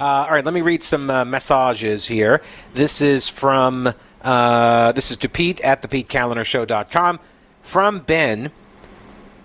Uh, 0.00 0.24
all 0.24 0.30
right, 0.30 0.46
let 0.46 0.54
me 0.54 0.62
read 0.62 0.82
some 0.82 1.10
uh, 1.10 1.26
messages 1.26 2.06
here. 2.06 2.40
This 2.72 3.02
is 3.02 3.28
from 3.28 3.92
uh, 4.22 4.92
this 4.92 5.10
is 5.10 5.18
to 5.18 5.28
Pete 5.28 5.60
at 5.60 5.82
thepetekalinershow.com 5.82 7.20
from 7.62 7.98
Ben, 7.98 8.50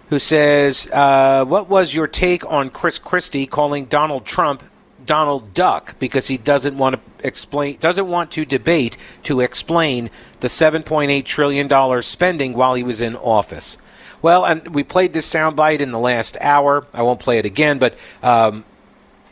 who 0.07 0.17
says, 0.17 0.87
uh, 0.93 1.43
"What 1.43 1.67
was 1.67 1.93
your 1.93 2.07
take 2.07 2.49
on 2.49 2.69
Chris 2.69 2.99
Christie 2.99 3.45
calling 3.45 3.83
Donald 3.87 4.23
Trump 4.23 4.63
Donald 5.05 5.53
Duck 5.53 5.99
because 5.99 6.27
he 6.27 6.37
doesn't 6.37 6.77
want 6.77 6.95
to 6.95 7.27
explain, 7.27 7.75
doesn't 7.81 8.07
want 8.07 8.31
to 8.31 8.45
debate 8.45 8.97
to 9.23 9.41
explain 9.41 10.09
the 10.39 10.47
7.8 10.47 11.25
trillion 11.25 11.67
dollars 11.67 12.07
spending 12.07 12.53
while 12.53 12.75
he 12.75 12.83
was 12.83 13.01
in 13.01 13.17
office?" 13.17 13.77
Well, 14.21 14.45
and 14.45 14.73
we 14.73 14.83
played 14.83 15.11
this 15.11 15.29
soundbite 15.29 15.81
in 15.81 15.91
the 15.91 15.99
last 15.99 16.37
hour. 16.39 16.87
I 16.93 17.01
won't 17.01 17.19
play 17.19 17.39
it 17.39 17.45
again, 17.45 17.77
but. 17.77 17.97
Um, 18.23 18.63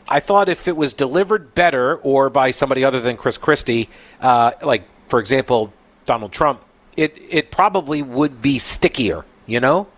I 0.06 0.20
thought 0.20 0.48
if 0.48 0.68
it 0.68 0.76
was 0.76 0.92
delivered 0.92 1.54
better 1.54 1.96
or 1.96 2.30
by 2.30 2.50
somebody 2.50 2.84
other 2.84 3.00
than 3.00 3.16
Chris 3.16 3.38
Christie, 3.38 3.88
uh, 4.20 4.52
like 4.62 4.84
for 5.08 5.18
example 5.18 5.72
Donald 6.04 6.32
Trump, 6.32 6.62
it 6.96 7.18
it 7.30 7.50
probably 7.50 8.02
would 8.02 8.42
be 8.42 8.58
stickier. 8.58 9.24
You 9.46 9.60
know, 9.60 9.88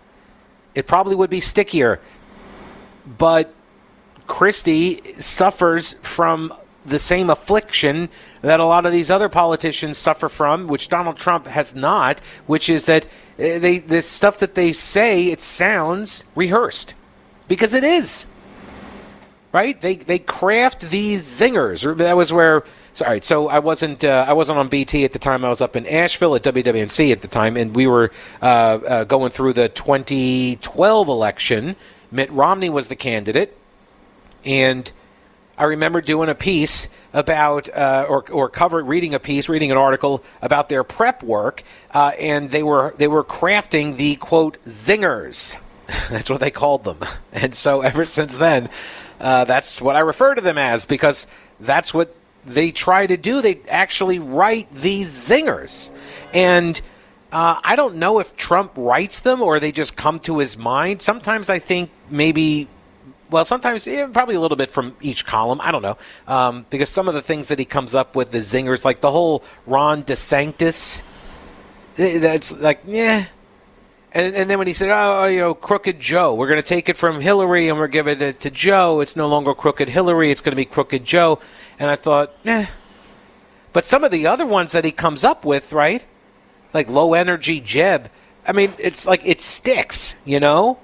it 0.75 0.87
probably 0.87 1.15
would 1.15 1.29
be 1.29 1.41
stickier. 1.41 1.99
But 3.05 3.53
Christie 4.27 5.01
suffers 5.19 5.93
from 6.01 6.53
the 6.85 6.99
same 6.99 7.29
affliction 7.29 8.09
that 8.41 8.59
a 8.59 8.65
lot 8.65 8.85
of 8.85 8.93
these 8.93 9.11
other 9.11 9.27
politicians 9.27 9.97
suffer 9.97 10.29
from, 10.29 10.67
which 10.67 10.87
Donald 10.87 11.17
Trump 11.17 11.45
has 11.47 11.75
not, 11.75 12.21
which 12.45 12.69
is 12.69 12.85
that 12.85 13.05
uh, 13.05 13.59
they 13.59 13.79
the 13.79 14.01
stuff 14.01 14.39
that 14.39 14.55
they 14.55 14.71
say 14.71 15.27
it 15.27 15.41
sounds 15.41 16.23
rehearsed 16.33 16.93
because 17.47 17.73
it 17.73 17.83
is 17.83 18.25
right? 19.57 19.81
They 19.81 19.95
they 19.95 20.19
craft 20.19 20.81
these 20.91 21.23
zingers. 21.23 21.97
That 21.97 22.15
was 22.15 22.31
where. 22.31 22.63
Sorry, 22.93 23.21
so 23.21 23.47
I 23.47 23.59
wasn't 23.59 24.03
uh, 24.03 24.25
I 24.27 24.33
wasn't 24.33 24.59
on 24.59 24.69
BT 24.69 25.03
at 25.03 25.13
the 25.13 25.19
time. 25.19 25.43
I 25.43 25.49
was 25.49 25.61
up 25.61 25.75
in 25.75 25.85
Asheville 25.87 26.35
at 26.35 26.43
WWNC 26.43 27.11
at 27.11 27.21
the 27.21 27.27
time, 27.27 27.57
and 27.57 27.75
we 27.75 27.87
were 27.87 28.11
uh, 28.41 28.45
uh, 28.45 29.03
going 29.03 29.31
through 29.31 29.53
the 29.53 29.69
2012 29.69 31.07
election. 31.07 31.75
Mitt 32.11 32.31
Romney 32.31 32.69
was 32.69 32.87
the 32.87 32.95
candidate, 32.95 33.57
and 34.45 34.91
I 35.57 35.63
remember 35.63 36.01
doing 36.01 36.29
a 36.29 36.35
piece 36.35 36.87
about 37.13 37.67
uh, 37.69 38.05
or 38.07 38.29
or 38.29 38.49
cover 38.49 38.83
reading 38.83 39.15
a 39.15 39.19
piece, 39.19 39.49
reading 39.49 39.71
an 39.71 39.77
article 39.77 40.23
about 40.41 40.69
their 40.69 40.83
prep 40.83 41.23
work, 41.23 41.63
uh, 41.91 42.11
and 42.19 42.51
they 42.51 42.61
were 42.61 42.93
they 42.97 43.07
were 43.07 43.23
crafting 43.23 43.97
the 43.97 44.17
quote 44.17 44.63
zingers. 44.65 45.57
That's 46.09 46.29
what 46.29 46.39
they 46.39 46.51
called 46.51 46.83
them, 46.83 46.99
and 47.31 47.55
so 47.55 47.81
ever 47.81 48.05
since 48.05 48.37
then. 48.37 48.69
Uh, 49.19 49.45
that's 49.45 49.81
what 49.81 49.95
I 49.95 49.99
refer 49.99 50.35
to 50.35 50.41
them 50.41 50.57
as 50.59 50.85
because 50.85 51.25
that's 51.59 51.93
what 51.93 52.15
they 52.45 52.71
try 52.71 53.05
to 53.05 53.17
do. 53.17 53.41
They 53.41 53.59
actually 53.69 54.19
write 54.19 54.71
these 54.71 55.09
zingers. 55.09 55.91
And 56.33 56.79
uh, 57.31 57.59
I 57.63 57.75
don't 57.75 57.95
know 57.95 58.19
if 58.19 58.35
Trump 58.37 58.71
writes 58.75 59.19
them 59.21 59.41
or 59.41 59.59
they 59.59 59.71
just 59.71 59.95
come 59.95 60.19
to 60.21 60.37
his 60.39 60.57
mind. 60.57 61.01
Sometimes 61.01 61.49
I 61.49 61.59
think 61.59 61.91
maybe. 62.09 62.67
Well, 63.29 63.43
sometimes 63.43 63.85
yeah, 63.85 64.07
probably 64.07 64.35
a 64.35 64.39
little 64.39 64.55
bit 64.55 64.71
from 64.71 64.95
each 65.01 65.25
column. 65.25 65.59
I 65.61 65.71
don't 65.71 65.81
know 65.81 65.97
um, 66.27 66.65
because 66.69 66.89
some 66.89 67.09
of 67.09 67.13
the 67.13 67.21
things 67.21 67.49
that 67.49 67.59
he 67.59 67.65
comes 67.65 67.93
up 67.93 68.15
with, 68.15 68.31
the 68.31 68.37
zingers, 68.37 68.85
like 68.85 69.01
the 69.01 69.11
whole 69.11 69.43
Ron 69.65 70.03
DeSantis, 70.03 71.01
eh, 71.97 72.19
that's 72.19 72.53
like, 72.53 72.79
yeah, 72.87 73.25
and, 74.17 74.35
and 74.35 74.49
then 74.49 74.57
when 74.57 74.65
he 74.65 74.73
said, 74.73 74.89
oh, 74.89 75.25
you 75.25 75.39
know, 75.39 75.53
Crooked 75.53 75.99
Joe, 75.99 76.33
we're 76.33 76.47
going 76.47 76.61
to 76.61 76.67
take 76.67 76.89
it 76.89 76.97
from 76.97 77.21
Hillary 77.21 77.69
and 77.69 77.77
we're 77.77 77.87
giving 77.87 78.19
it 78.19 78.39
to 78.39 78.49
Joe. 78.49 78.99
It's 78.99 79.15
no 79.15 79.27
longer 79.27 79.53
Crooked 79.53 79.89
Hillary. 79.89 80.31
It's 80.31 80.41
going 80.41 80.53
to 80.53 80.57
be 80.57 80.65
Crooked 80.65 81.05
Joe. 81.05 81.39
And 81.77 81.91
I 81.91 81.95
thought, 81.95 82.33
eh. 82.43 82.65
But 83.73 83.85
some 83.85 84.03
of 84.03 84.09
the 84.09 84.25
other 84.25 84.47
ones 84.47 84.71
that 84.71 84.83
he 84.83 84.91
comes 84.91 85.23
up 85.23 85.45
with, 85.45 85.71
right? 85.71 86.03
Like 86.73 86.89
low 86.89 87.13
energy 87.13 87.59
Jeb. 87.59 88.09
I 88.47 88.53
mean, 88.53 88.73
it's 88.79 89.05
like 89.05 89.21
it 89.23 89.39
sticks, 89.39 90.15
you 90.25 90.39
know? 90.39 90.79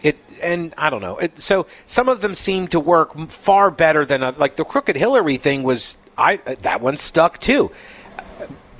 It 0.00 0.16
and 0.42 0.72
I 0.78 0.88
don't 0.88 1.02
know. 1.02 1.18
It, 1.18 1.38
so 1.40 1.66
some 1.84 2.08
of 2.08 2.22
them 2.22 2.34
seem 2.34 2.68
to 2.68 2.80
work 2.80 3.28
far 3.28 3.70
better 3.70 4.06
than 4.06 4.22
like 4.38 4.56
the 4.56 4.64
Crooked 4.64 4.96
Hillary 4.96 5.36
thing 5.36 5.62
was. 5.62 5.98
I 6.16 6.36
that 6.36 6.80
one 6.80 6.96
stuck 6.96 7.38
too. 7.38 7.70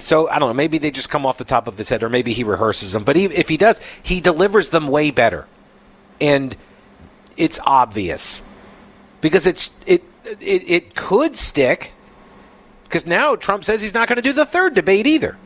So 0.03 0.29
I 0.29 0.39
don't 0.39 0.51
know. 0.51 0.55
Maybe 0.55 0.79
they 0.79 0.91
just 0.91 1.09
come 1.09 1.25
off 1.25 1.39
the 1.39 1.45
top 1.45 1.69
of 1.69 1.79
his 1.79 1.89
head, 1.89 2.03
or 2.03 2.09
maybe 2.09 2.33
he 2.33 2.43
rehearses 2.43 2.93
them. 2.93 3.05
But 3.05 3.17
he, 3.17 3.27
if 3.27 3.49
he 3.49 3.57
does, 3.57 3.81
he 4.03 4.21
delivers 4.21 4.71
them 4.71 4.89
way 4.89 5.11
better, 5.13 5.47
and 6.21 6.57
it's 7.37 7.61
obvious 7.65 8.43
because 9.21 9.47
it's 9.47 9.71
it 9.87 10.03
it, 10.41 10.69
it 10.69 10.95
could 10.95 11.37
stick. 11.37 11.93
Because 12.85 13.07
now 13.07 13.37
Trump 13.37 13.65
says 13.65 13.81
he's 13.81 13.95
not 13.95 14.09
going 14.09 14.17
to 14.17 14.23
do 14.23 14.33
the 14.35 14.45
third 14.45 14.75
debate 14.75 15.07
either. 15.07 15.39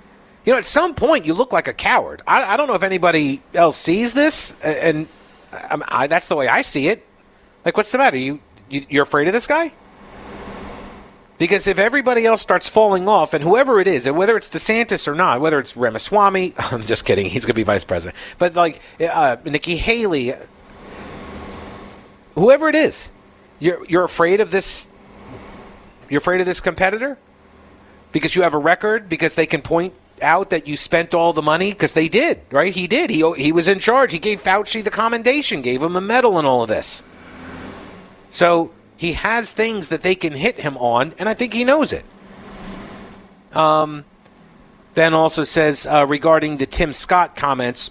You 0.44 0.52
know, 0.52 0.58
at 0.58 0.64
some 0.64 0.94
point 0.94 1.26
you 1.26 1.34
look 1.34 1.52
like 1.52 1.68
a 1.68 1.74
coward. 1.74 2.22
I, 2.26 2.42
I 2.42 2.56
don't 2.56 2.66
know 2.66 2.74
if 2.74 2.82
anybody 2.82 3.42
else 3.54 3.76
sees 3.76 4.14
this, 4.14 4.52
and 4.62 5.06
I, 5.52 5.78
I, 5.86 6.06
that's 6.06 6.28
the 6.28 6.34
way 6.34 6.48
I 6.48 6.62
see 6.62 6.88
it. 6.88 7.06
Like, 7.64 7.76
what's 7.76 7.92
the 7.92 7.98
matter? 7.98 8.16
You, 8.16 8.40
you 8.70 8.82
you're 8.88 9.02
afraid 9.02 9.28
of 9.28 9.32
this 9.32 9.46
guy? 9.46 9.72
Because 11.38 11.66
if 11.66 11.78
everybody 11.78 12.24
else 12.24 12.40
starts 12.40 12.68
falling 12.68 13.08
off, 13.08 13.34
and 13.34 13.44
whoever 13.44 13.80
it 13.80 13.86
is, 13.86 14.06
and 14.06 14.16
whether 14.16 14.36
it's 14.36 14.48
DeSantis 14.48 15.06
or 15.06 15.14
not, 15.14 15.40
whether 15.40 15.58
it's 15.58 15.76
Ramaswamy, 15.76 16.54
I'm 16.58 16.82
just 16.82 17.04
kidding, 17.04 17.26
he's 17.26 17.44
going 17.44 17.54
to 17.54 17.58
be 17.58 17.62
vice 17.62 17.84
president, 17.84 18.16
but 18.38 18.54
like 18.54 18.80
uh, 19.00 19.36
Nikki 19.44 19.76
Haley, 19.76 20.34
whoever 22.34 22.68
it 22.68 22.74
is, 22.74 23.10
you're 23.58 23.84
you're 23.86 24.04
afraid 24.04 24.40
of 24.40 24.50
this. 24.50 24.88
You're 26.08 26.18
afraid 26.18 26.40
of 26.40 26.46
this 26.46 26.60
competitor 26.60 27.18
because 28.12 28.36
you 28.36 28.42
have 28.42 28.54
a 28.54 28.58
record 28.58 29.08
because 29.08 29.34
they 29.34 29.46
can 29.46 29.60
point 29.60 29.92
out 30.22 30.50
that 30.50 30.66
you 30.66 30.76
spent 30.76 31.14
all 31.14 31.32
the 31.32 31.42
money 31.42 31.72
because 31.72 31.94
they 31.94 32.08
did, 32.08 32.40
right? 32.50 32.74
He 32.74 32.86
did. 32.86 33.10
He 33.10 33.28
he 33.36 33.52
was 33.52 33.68
in 33.68 33.78
charge. 33.78 34.12
He 34.12 34.18
gave 34.18 34.42
Fauci 34.42 34.84
the 34.84 34.90
commendation, 34.90 35.62
gave 35.62 35.82
him 35.82 35.96
a 35.96 36.00
medal, 36.00 36.38
and 36.38 36.46
all 36.46 36.62
of 36.62 36.68
this. 36.68 37.02
So 38.30 38.70
he 38.96 39.12
has 39.12 39.52
things 39.52 39.88
that 39.90 40.02
they 40.02 40.14
can 40.14 40.32
hit 40.32 40.60
him 40.60 40.76
on, 40.76 41.14
and 41.18 41.28
I 41.28 41.34
think 41.34 41.52
he 41.52 41.64
knows 41.64 41.92
it. 41.92 42.04
Um, 43.52 44.04
ben 44.94 45.14
also 45.14 45.44
says 45.44 45.86
uh, 45.86 46.06
regarding 46.06 46.56
the 46.56 46.66
Tim 46.66 46.92
Scott 46.92 47.36
comments, 47.36 47.90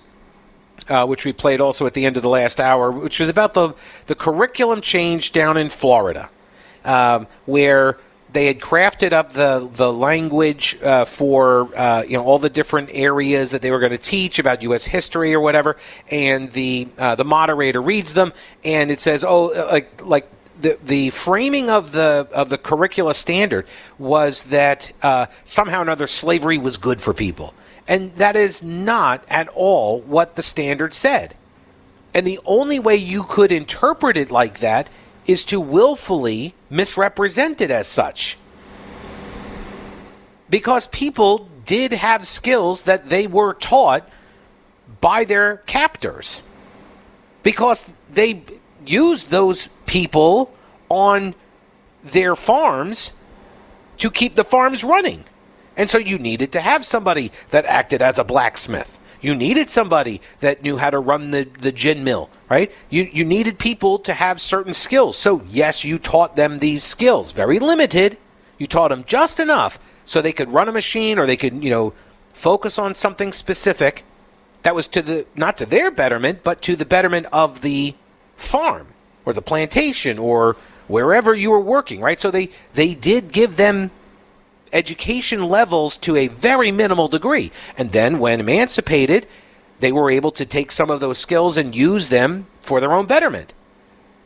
uh, 0.90 1.06
which 1.06 1.26
we 1.26 1.34
played 1.34 1.62
also 1.62 1.86
at 1.86 1.94
the 1.94 2.06
end 2.06 2.18
of 2.18 2.24
the 2.24 2.30
last 2.30 2.60
hour, 2.60 2.92
which 2.92 3.20
was 3.20 3.30
about 3.30 3.54
the, 3.54 3.74
the 4.08 4.16
curriculum 4.16 4.82
change 4.82 5.32
down 5.32 5.58
in 5.58 5.70
Florida, 5.70 6.30
um, 6.84 7.28
where 7.46 7.98
they 8.36 8.48
had 8.48 8.60
crafted 8.60 9.14
up 9.14 9.32
the 9.32 9.68
the 9.74 9.92
language 9.92 10.78
uh, 10.84 11.06
for 11.06 11.74
uh, 11.76 12.04
you 12.04 12.18
know 12.18 12.24
all 12.24 12.38
the 12.38 12.50
different 12.50 12.90
areas 12.92 13.52
that 13.52 13.62
they 13.62 13.72
were 13.72 13.80
going 13.80 13.94
to 13.94 13.98
teach 13.98 14.40
about 14.40 14.62
U.S. 14.64 14.84
history 14.84 15.34
or 15.34 15.40
whatever, 15.40 15.78
and 16.12 16.52
the 16.52 16.88
uh, 16.98 17.16
the 17.16 17.24
moderator 17.24 17.82
reads 17.82 18.14
them, 18.14 18.34
and 18.64 18.92
it 18.92 19.00
says, 19.00 19.24
oh, 19.24 19.46
like 19.72 20.02
like 20.04 20.30
the 20.60 20.78
the 20.84 21.10
framing 21.10 21.70
of 21.70 21.92
the 21.92 22.28
of 22.34 22.50
the 22.50 22.58
curricula 22.58 23.14
standard 23.14 23.68
was 23.98 24.46
that 24.46 24.92
uh, 25.02 25.28
somehow 25.44 25.80
or 25.80 25.82
another 25.82 26.08
slavery 26.08 26.58
was 26.58 26.78
good 26.78 27.02
for 27.02 27.14
people, 27.14 27.54
and 27.88 28.16
that 28.16 28.36
is 28.36 28.64
not 28.64 29.24
at 29.28 29.48
all 29.50 30.02
what 30.02 30.36
the 30.36 30.44
standard 30.44 30.94
said. 30.94 31.36
And 32.14 32.26
the 32.26 32.40
only 32.46 32.80
way 32.80 32.96
you 32.96 33.24
could 33.24 33.52
interpret 33.52 34.16
it 34.16 34.32
like 34.32 34.60
that 34.60 34.90
is 35.26 35.44
to 35.46 35.60
willfully 35.60 36.54
misrepresent 36.70 37.60
it 37.60 37.72
as 37.72 37.88
such. 37.88 38.38
Because 40.50 40.88
people 40.88 41.50
did 41.66 41.92
have 41.92 42.26
skills 42.26 42.84
that 42.84 43.08
they 43.08 43.28
were 43.28 43.54
taught 43.54 44.08
by 45.02 45.26
their 45.26 45.58
captors. 45.66 46.42
Because 47.44 47.84
they 48.10 48.44
used 48.90 49.30
those 49.30 49.70
people 49.86 50.54
on 50.90 51.36
their 52.04 52.36
farms 52.36 53.14
to 53.98 54.12
keep 54.12 54.36
the 54.36 54.44
farms 54.44 54.84
running. 54.84 55.24
And 55.78 55.90
so 55.90 55.98
you 55.98 56.18
needed 56.18 56.52
to 56.54 56.62
have 56.62 56.86
somebody 56.86 57.32
that 57.50 57.66
acted 57.66 58.02
as 58.02 58.18
a 58.18 58.24
blacksmith. 58.24 59.00
You 59.22 59.36
needed 59.36 59.70
somebody 59.70 60.22
that 60.40 60.62
knew 60.62 60.78
how 60.78 60.90
to 60.90 61.00
run 61.00 61.32
the, 61.32 61.48
the 61.60 61.72
gin 61.72 62.04
mill, 62.04 62.30
right? 62.50 62.72
You, 62.90 63.10
you 63.12 63.26
needed 63.26 63.58
people 63.58 64.00
to 64.00 64.14
have 64.14 64.40
certain 64.40 64.74
skills. 64.74 65.18
So, 65.18 65.42
yes, 65.50 65.84
you 65.84 65.98
taught 65.98 66.36
them 66.36 66.60
these 66.60 66.84
skills, 66.84 67.32
very 67.32 67.60
limited. 67.60 68.18
You 68.58 68.68
taught 68.68 68.90
them 68.90 69.04
just 69.06 69.40
enough 69.40 69.80
so 70.06 70.22
they 70.22 70.32
could 70.32 70.54
run 70.54 70.70
a 70.70 70.72
machine 70.72 71.18
or 71.18 71.26
they 71.26 71.38
could, 71.38 71.64
you 71.64 71.70
know, 71.70 71.94
focus 72.34 72.78
on 72.78 72.94
something 72.94 73.32
specific 73.32 74.04
that 74.64 74.76
was 74.76 74.88
to 74.90 75.02
the 75.02 75.26
not 75.36 75.58
to 75.58 75.66
their 75.66 75.92
betterment, 75.92 76.44
but 76.44 76.62
to 76.64 76.76
the 76.76 76.86
betterment 76.86 77.28
of 77.32 77.62
the 77.62 77.96
farm 78.36 78.88
or 79.26 79.34
the 79.34 79.42
plantation 79.42 80.20
or 80.20 80.56
wherever 80.88 81.34
you 81.34 81.52
were 81.52 81.60
working, 81.60 82.02
right? 82.02 82.20
So 82.20 82.32
they 82.32 82.50
they 82.74 82.94
did 82.94 83.32
give 83.32 83.58
them 83.58 83.92
education 84.74 85.48
levels 85.48 85.98
to 85.98 86.16
a 86.16 86.28
very 86.28 86.72
minimal 86.72 87.08
degree. 87.08 87.52
And 87.78 87.92
then 87.92 88.20
when 88.20 88.40
emancipated, 88.40 89.28
they 89.80 89.92
were 89.92 90.10
able 90.10 90.32
to 90.32 90.46
take 90.46 90.72
some 90.72 90.90
of 90.90 91.00
those 91.00 91.18
skills 91.18 91.58
and 91.58 91.76
use 91.76 92.10
them 92.10 92.48
for 92.62 92.80
their 92.80 92.94
own 92.94 93.06
betterment. 93.06 93.54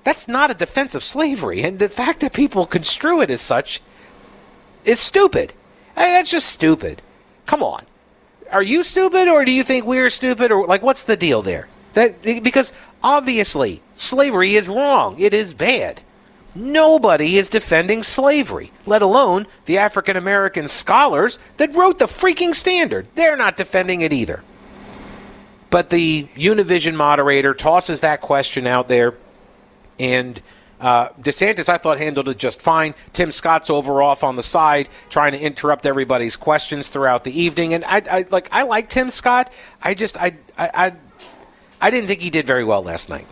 That's 0.03 0.27
not 0.27 0.51
a 0.51 0.56
defense 0.56 0.95
of 0.95 1.03
slavery. 1.03 1.61
And 1.61 1.77
the 1.77 1.89
fact 1.89 2.21
that 2.21 2.33
people 2.33 2.65
construe 2.65 3.21
it 3.21 3.29
as 3.29 3.41
such 3.41 3.81
is 4.85 5.00
stupid. 5.00 5.53
I 5.95 6.06
mean, 6.06 6.13
that's 6.13 6.31
just 6.31 6.47
stupid. 6.47 7.01
Come 7.45 7.61
on. 7.61 7.85
Are 8.51 8.63
you 8.63 8.81
stupid 8.83 9.27
or 9.27 9.45
do 9.45 9.51
you 9.51 9.63
think 9.63 9.85
we're 9.85 10.09
stupid 10.09 10.51
or 10.51 10.65
like 10.65 10.81
what's 10.81 11.03
the 11.03 11.17
deal 11.17 11.41
there? 11.41 11.67
That 11.94 12.21
because 12.21 12.74
obviously 13.03 13.81
slavery 13.94 14.56
is 14.56 14.68
wrong. 14.68 15.19
It 15.19 15.33
is 15.33 15.53
bad. 15.53 16.01
Nobody 16.56 17.38
is 17.38 17.47
defending 17.47 18.03
slavery, 18.03 18.71
let 18.86 19.01
alone 19.01 19.47
the 19.65 19.77
African 19.77 20.18
American 20.18 20.68
scholars 20.68 21.38
that 21.57 21.75
wrote 21.75 22.00
the 22.00 22.06
freaking 22.06 22.56
standard. 22.56 23.07
They're 23.15 23.38
not 23.38 23.56
defending 23.56 24.01
it 24.01 24.12
either. 24.12 24.44
But 25.69 25.91
the 25.91 26.27
Univision 26.36 26.95
moderator 26.95 27.53
tosses 27.53 28.01
that 28.01 28.21
question 28.21 28.65
out 28.65 28.88
there, 28.88 29.15
and 30.00 30.42
uh, 30.80 31.09
DeSantis, 31.21 31.69
I 31.69 31.77
thought, 31.77 31.97
handled 32.00 32.30
it 32.30 32.38
just 32.38 32.62
fine. 32.62 32.95
Tim 33.13 33.31
Scott's 33.31 33.69
over 33.69 34.01
off 34.01 34.24
on 34.24 34.35
the 34.35 34.44
side, 34.44 34.88
trying 35.09 35.33
to 35.33 35.39
interrupt 35.39 35.85
everybody's 35.85 36.35
questions 36.35 36.88
throughout 36.88 37.24
the 37.24 37.39
evening. 37.39 37.74
And 37.74 37.83
I, 37.85 38.01
I 38.09 38.25
like, 38.30 38.50
I 38.51 38.63
like 38.63 38.89
Tim 38.89 39.09
Scott. 39.09 39.51
I 39.81 39.94
just, 39.94 40.18
I, 40.18 40.38
I, 40.57 40.69
I, 40.74 40.94
I 41.81 41.92
didn't 41.92 42.08
think 42.08 42.22
he 42.22 42.30
did 42.30 42.46
very 42.46 42.64
well 42.64 42.84
last 42.84 43.10
night. 43.10 43.28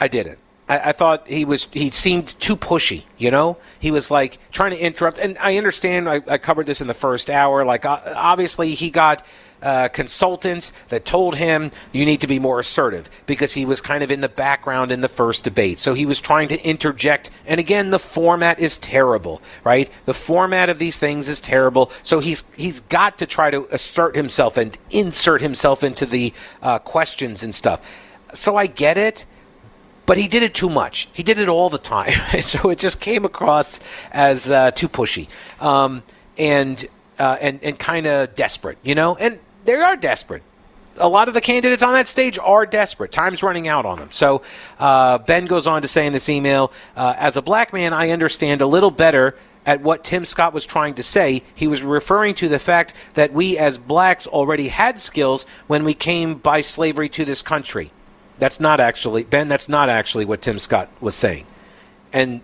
I 0.00 0.08
didn't. 0.08 0.38
I, 0.68 0.90
I, 0.90 0.92
thought 0.92 1.28
he 1.28 1.44
was 1.44 1.64
he 1.72 1.90
seemed 1.90 2.38
too 2.40 2.56
pushy. 2.56 3.04
You 3.18 3.30
know, 3.30 3.58
he 3.78 3.90
was 3.90 4.10
like 4.10 4.38
trying 4.50 4.70
to 4.70 4.78
interrupt. 4.78 5.18
And 5.18 5.36
I 5.38 5.56
understand. 5.58 6.08
I, 6.08 6.22
I 6.26 6.38
covered 6.38 6.66
this 6.66 6.80
in 6.80 6.86
the 6.86 6.94
first 6.94 7.28
hour. 7.30 7.64
Like 7.64 7.84
uh, 7.84 8.00
obviously 8.14 8.74
he 8.74 8.90
got. 8.90 9.24
Uh, 9.62 9.88
consultants 9.88 10.74
that 10.90 11.06
told 11.06 11.36
him 11.36 11.70
you 11.90 12.04
need 12.04 12.20
to 12.20 12.26
be 12.26 12.38
more 12.38 12.60
assertive 12.60 13.08
because 13.24 13.54
he 13.54 13.64
was 13.64 13.80
kind 13.80 14.04
of 14.04 14.10
in 14.10 14.20
the 14.20 14.28
background 14.28 14.92
in 14.92 15.00
the 15.00 15.08
first 15.08 15.42
debate. 15.42 15.78
So 15.78 15.94
he 15.94 16.04
was 16.04 16.20
trying 16.20 16.48
to 16.48 16.62
interject. 16.62 17.30
And 17.46 17.58
again, 17.58 17.88
the 17.88 17.98
format 17.98 18.58
is 18.58 18.76
terrible, 18.76 19.40
right? 19.62 19.88
The 20.04 20.12
format 20.12 20.68
of 20.68 20.78
these 20.78 20.98
things 20.98 21.30
is 21.30 21.40
terrible. 21.40 21.90
So 22.02 22.20
he's 22.20 22.44
he's 22.56 22.80
got 22.80 23.16
to 23.18 23.26
try 23.26 23.50
to 23.50 23.66
assert 23.70 24.14
himself 24.16 24.58
and 24.58 24.76
insert 24.90 25.40
himself 25.40 25.82
into 25.82 26.04
the 26.04 26.34
uh, 26.60 26.80
questions 26.80 27.42
and 27.42 27.54
stuff. 27.54 27.80
So 28.34 28.56
I 28.56 28.66
get 28.66 28.98
it 28.98 29.24
but 30.06 30.18
he 30.18 30.28
did 30.28 30.42
it 30.42 30.54
too 30.54 30.68
much. 30.68 31.08
He 31.12 31.22
did 31.22 31.38
it 31.38 31.48
all 31.48 31.70
the 31.70 31.78
time, 31.78 32.12
so 32.42 32.70
it 32.70 32.78
just 32.78 33.00
came 33.00 33.24
across 33.24 33.80
as 34.12 34.50
uh, 34.50 34.70
too 34.70 34.88
pushy 34.88 35.28
um, 35.60 36.02
and 36.36 36.86
uh, 37.18 37.36
and 37.40 37.60
and 37.62 37.78
kind 37.78 38.06
of 38.06 38.34
desperate, 38.34 38.78
you 38.82 38.94
know. 38.94 39.16
And 39.16 39.38
they 39.64 39.74
are 39.74 39.96
desperate. 39.96 40.42
A 40.96 41.08
lot 41.08 41.26
of 41.26 41.34
the 41.34 41.40
candidates 41.40 41.82
on 41.82 41.92
that 41.94 42.06
stage 42.06 42.38
are 42.38 42.66
desperate. 42.66 43.10
Time's 43.10 43.42
running 43.42 43.66
out 43.66 43.84
on 43.84 43.98
them. 43.98 44.10
So 44.12 44.42
uh, 44.78 45.18
Ben 45.18 45.46
goes 45.46 45.66
on 45.66 45.82
to 45.82 45.88
say 45.88 46.06
in 46.06 46.12
this 46.12 46.28
email, 46.28 46.70
uh, 46.96 47.14
as 47.16 47.36
a 47.36 47.42
black 47.42 47.72
man, 47.72 47.92
I 47.92 48.10
understand 48.10 48.60
a 48.60 48.66
little 48.66 48.92
better 48.92 49.36
at 49.66 49.80
what 49.80 50.04
Tim 50.04 50.24
Scott 50.24 50.52
was 50.52 50.64
trying 50.64 50.94
to 50.94 51.02
say. 51.02 51.42
He 51.52 51.66
was 51.66 51.82
referring 51.82 52.34
to 52.36 52.48
the 52.48 52.60
fact 52.60 52.94
that 53.14 53.32
we 53.32 53.58
as 53.58 53.76
blacks 53.76 54.28
already 54.28 54.68
had 54.68 55.00
skills 55.00 55.46
when 55.66 55.84
we 55.84 55.94
came 55.94 56.36
by 56.36 56.60
slavery 56.60 57.08
to 57.10 57.24
this 57.24 57.42
country. 57.42 57.90
That's 58.38 58.60
not 58.60 58.80
actually 58.80 59.24
Ben. 59.24 59.48
That's 59.48 59.68
not 59.68 59.88
actually 59.88 60.24
what 60.24 60.42
Tim 60.42 60.58
Scott 60.58 60.88
was 61.00 61.14
saying, 61.14 61.46
and 62.12 62.40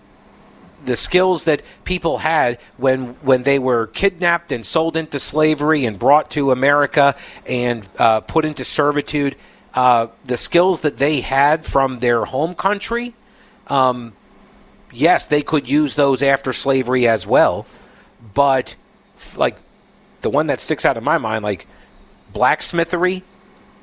the 0.85 0.97
skills 0.97 1.45
that 1.45 1.63
people 1.85 2.19
had 2.19 2.59
when 2.77 3.15
when 3.23 3.43
they 3.43 3.59
were 3.59 3.89
kidnapped 3.89 4.53
and 4.53 4.65
sold 4.65 4.97
into 4.97 5.19
slavery 5.19 5.85
and 5.85 5.99
brought 5.99 6.31
to 6.31 6.53
America 6.53 7.15
and 7.47 7.89
uh, 7.99 8.21
put 8.21 8.45
into 8.45 8.65
servitude, 8.65 9.37
uh, 9.75 10.07
the 10.25 10.37
skills 10.37 10.83
that 10.83 10.97
they 10.97 11.21
had 11.21 11.65
from 11.65 11.99
their 11.99 12.25
home 12.25 12.55
country, 12.55 13.15
um, 13.67 14.13
yes, 14.93 15.27
they 15.27 15.43
could 15.43 15.69
use 15.69 15.95
those 15.95 16.23
after 16.23 16.53
slavery 16.53 17.07
as 17.07 17.27
well, 17.27 17.67
but 18.35 18.75
like 19.37 19.57
the 20.23 20.31
one 20.31 20.47
that 20.47 20.61
sticks 20.61 20.85
out 20.85 20.97
in 20.97 21.05
my 21.05 21.19
mind, 21.19 21.45
like 21.45 21.67
blacksmithery, 22.33 23.23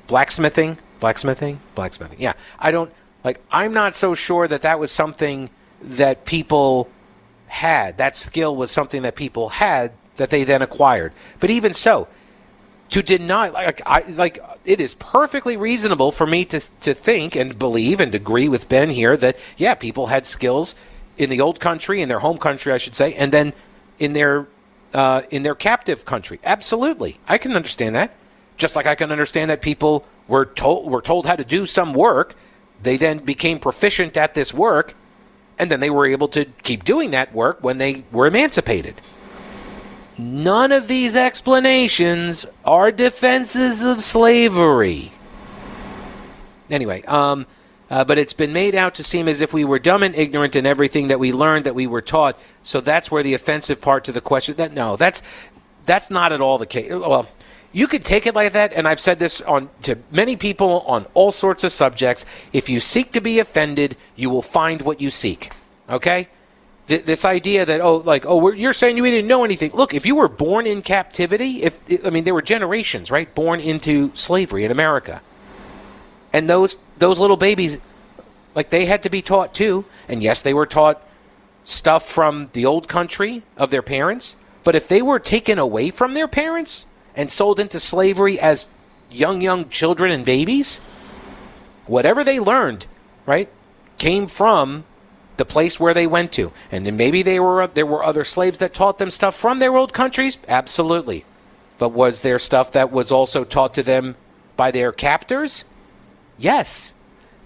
blacksmithing 0.06 0.78
blacksmithing? 1.00 1.60
Blacksmithing. 1.74 2.20
Yeah. 2.20 2.34
I 2.58 2.70
don't 2.70 2.92
like 3.24 3.40
i'm 3.50 3.72
not 3.72 3.96
so 3.96 4.14
sure 4.14 4.46
that 4.46 4.62
that 4.62 4.78
was 4.78 4.92
something 4.92 5.50
that 5.82 6.24
people 6.24 6.88
had. 7.48 7.98
That 7.98 8.14
skill 8.14 8.54
was 8.54 8.70
something 8.70 9.02
that 9.02 9.16
people 9.16 9.48
had 9.48 9.92
that 10.16 10.30
they 10.30 10.44
then 10.44 10.62
acquired. 10.62 11.12
But 11.40 11.50
even 11.50 11.72
so 11.72 12.08
to 12.90 13.02
deny 13.02 13.48
like 13.48 13.82
I 13.86 14.00
like 14.08 14.38
it 14.64 14.80
is 14.80 14.94
perfectly 14.94 15.56
reasonable 15.56 16.12
for 16.12 16.26
me 16.26 16.44
to 16.46 16.60
to 16.80 16.94
think 16.94 17.36
and 17.36 17.58
believe 17.58 18.00
and 18.00 18.14
agree 18.14 18.48
with 18.48 18.68
Ben 18.68 18.90
here 18.90 19.16
that 19.16 19.36
yeah 19.56 19.74
people 19.74 20.06
had 20.06 20.24
skills 20.26 20.74
in 21.16 21.30
the 21.30 21.40
old 21.40 21.60
country 21.60 22.00
in 22.00 22.08
their 22.08 22.20
home 22.20 22.38
country 22.38 22.72
I 22.72 22.78
should 22.78 22.94
say 22.94 23.14
and 23.14 23.32
then 23.32 23.52
in 23.98 24.12
their 24.12 24.46
uh, 24.94 25.22
in 25.30 25.42
their 25.42 25.54
captive 25.54 26.06
country. 26.06 26.40
Absolutely. 26.44 27.20
I 27.28 27.36
can 27.36 27.54
understand 27.54 27.94
that. 27.94 28.14
Just 28.56 28.74
like 28.74 28.86
I 28.86 28.94
can 28.94 29.12
understand 29.12 29.50
that 29.50 29.60
people 29.60 30.04
were 30.28 30.46
told 30.46 30.90
were 30.90 31.02
told 31.02 31.26
how 31.26 31.34
to 31.34 31.44
do 31.44 31.66
some 31.66 31.92
work. 31.94 32.34
They 32.82 32.96
then 32.96 33.18
became 33.18 33.58
proficient 33.58 34.16
at 34.16 34.34
this 34.34 34.54
work, 34.54 34.94
and 35.58 35.70
then 35.70 35.80
they 35.80 35.90
were 35.90 36.06
able 36.06 36.28
to 36.28 36.44
keep 36.62 36.84
doing 36.84 37.10
that 37.10 37.34
work 37.34 37.58
when 37.60 37.78
they 37.78 38.04
were 38.12 38.26
emancipated. 38.26 39.00
None 40.16 40.72
of 40.72 40.88
these 40.88 41.16
explanations 41.16 42.46
are 42.64 42.90
defenses 42.90 43.82
of 43.82 44.00
slavery. 44.00 45.12
Anyway, 46.70 47.02
um, 47.04 47.46
uh, 47.90 48.04
but 48.04 48.18
it's 48.18 48.32
been 48.32 48.52
made 48.52 48.74
out 48.74 48.96
to 48.96 49.04
seem 49.04 49.28
as 49.28 49.40
if 49.40 49.54
we 49.54 49.64
were 49.64 49.78
dumb 49.78 50.02
and 50.02 50.14
ignorant 50.14 50.54
in 50.54 50.66
everything 50.66 51.08
that 51.08 51.18
we 51.18 51.32
learned 51.32 51.66
that 51.66 51.74
we 51.74 51.86
were 51.86 52.02
taught. 52.02 52.38
So 52.62 52.80
that's 52.80 53.10
where 53.10 53.22
the 53.22 53.34
offensive 53.34 53.80
part 53.80 54.04
to 54.04 54.12
the 54.12 54.20
question 54.20 54.56
that 54.56 54.72
no, 54.72 54.96
that's 54.96 55.22
that's 55.84 56.10
not 56.10 56.32
at 56.32 56.40
all 56.40 56.58
the 56.58 56.66
case. 56.66 56.90
Well, 56.90 57.28
you 57.72 57.86
could 57.86 58.04
take 58.04 58.26
it 58.26 58.34
like 58.34 58.52
that, 58.52 58.72
and 58.72 58.88
I've 58.88 59.00
said 59.00 59.18
this 59.18 59.40
on 59.42 59.68
to 59.82 59.98
many 60.10 60.36
people 60.36 60.80
on 60.86 61.06
all 61.14 61.30
sorts 61.30 61.64
of 61.64 61.72
subjects. 61.72 62.24
If 62.52 62.68
you 62.68 62.80
seek 62.80 63.12
to 63.12 63.20
be 63.20 63.38
offended, 63.38 63.96
you 64.16 64.30
will 64.30 64.42
find 64.42 64.82
what 64.82 65.00
you 65.00 65.10
seek. 65.10 65.52
Okay? 65.88 66.28
Th- 66.86 67.04
this 67.04 67.24
idea 67.26 67.66
that 67.66 67.82
oh, 67.82 67.96
like 67.96 68.24
oh, 68.26 68.52
you're 68.52 68.72
saying 68.72 68.96
you 68.96 69.04
didn't 69.04 69.28
know 69.28 69.44
anything. 69.44 69.72
Look, 69.72 69.92
if 69.92 70.06
you 70.06 70.14
were 70.14 70.28
born 70.28 70.66
in 70.66 70.80
captivity, 70.80 71.62
if 71.62 71.80
I 72.06 72.10
mean 72.10 72.24
there 72.24 72.34
were 72.34 72.42
generations, 72.42 73.10
right, 73.10 73.32
born 73.34 73.60
into 73.60 74.10
slavery 74.14 74.64
in 74.64 74.70
America, 74.70 75.20
and 76.32 76.48
those 76.48 76.76
those 76.98 77.18
little 77.18 77.36
babies, 77.36 77.80
like 78.54 78.70
they 78.70 78.86
had 78.86 79.02
to 79.02 79.10
be 79.10 79.20
taught 79.20 79.52
too. 79.52 79.84
And 80.08 80.22
yes, 80.22 80.40
they 80.40 80.54
were 80.54 80.66
taught 80.66 81.02
stuff 81.64 82.08
from 82.08 82.48
the 82.54 82.64
old 82.64 82.88
country 82.88 83.42
of 83.58 83.70
their 83.70 83.82
parents. 83.82 84.36
But 84.64 84.74
if 84.74 84.88
they 84.88 85.02
were 85.02 85.18
taken 85.18 85.58
away 85.58 85.90
from 85.90 86.14
their 86.14 86.28
parents, 86.28 86.86
and 87.18 87.32
sold 87.32 87.58
into 87.58 87.80
slavery 87.80 88.38
as 88.38 88.66
young, 89.10 89.42
young 89.42 89.68
children 89.68 90.12
and 90.12 90.24
babies, 90.24 90.78
whatever 91.86 92.22
they 92.22 92.38
learned, 92.38 92.86
right, 93.26 93.50
came 93.98 94.28
from 94.28 94.84
the 95.36 95.44
place 95.44 95.80
where 95.80 95.92
they 95.92 96.06
went 96.06 96.30
to. 96.32 96.52
And 96.70 96.86
then 96.86 96.96
maybe 96.96 97.22
they 97.22 97.40
were 97.40 97.66
there 97.66 97.84
were 97.84 98.04
other 98.04 98.22
slaves 98.22 98.58
that 98.58 98.72
taught 98.72 98.98
them 98.98 99.10
stuff 99.10 99.34
from 99.34 99.58
their 99.58 99.76
old 99.76 99.92
countries? 99.92 100.38
Absolutely. 100.46 101.24
But 101.76 101.90
was 101.90 102.22
there 102.22 102.38
stuff 102.38 102.70
that 102.72 102.92
was 102.92 103.10
also 103.10 103.44
taught 103.44 103.74
to 103.74 103.82
them 103.82 104.14
by 104.56 104.70
their 104.70 104.92
captors? 104.92 105.64
Yes. 106.38 106.94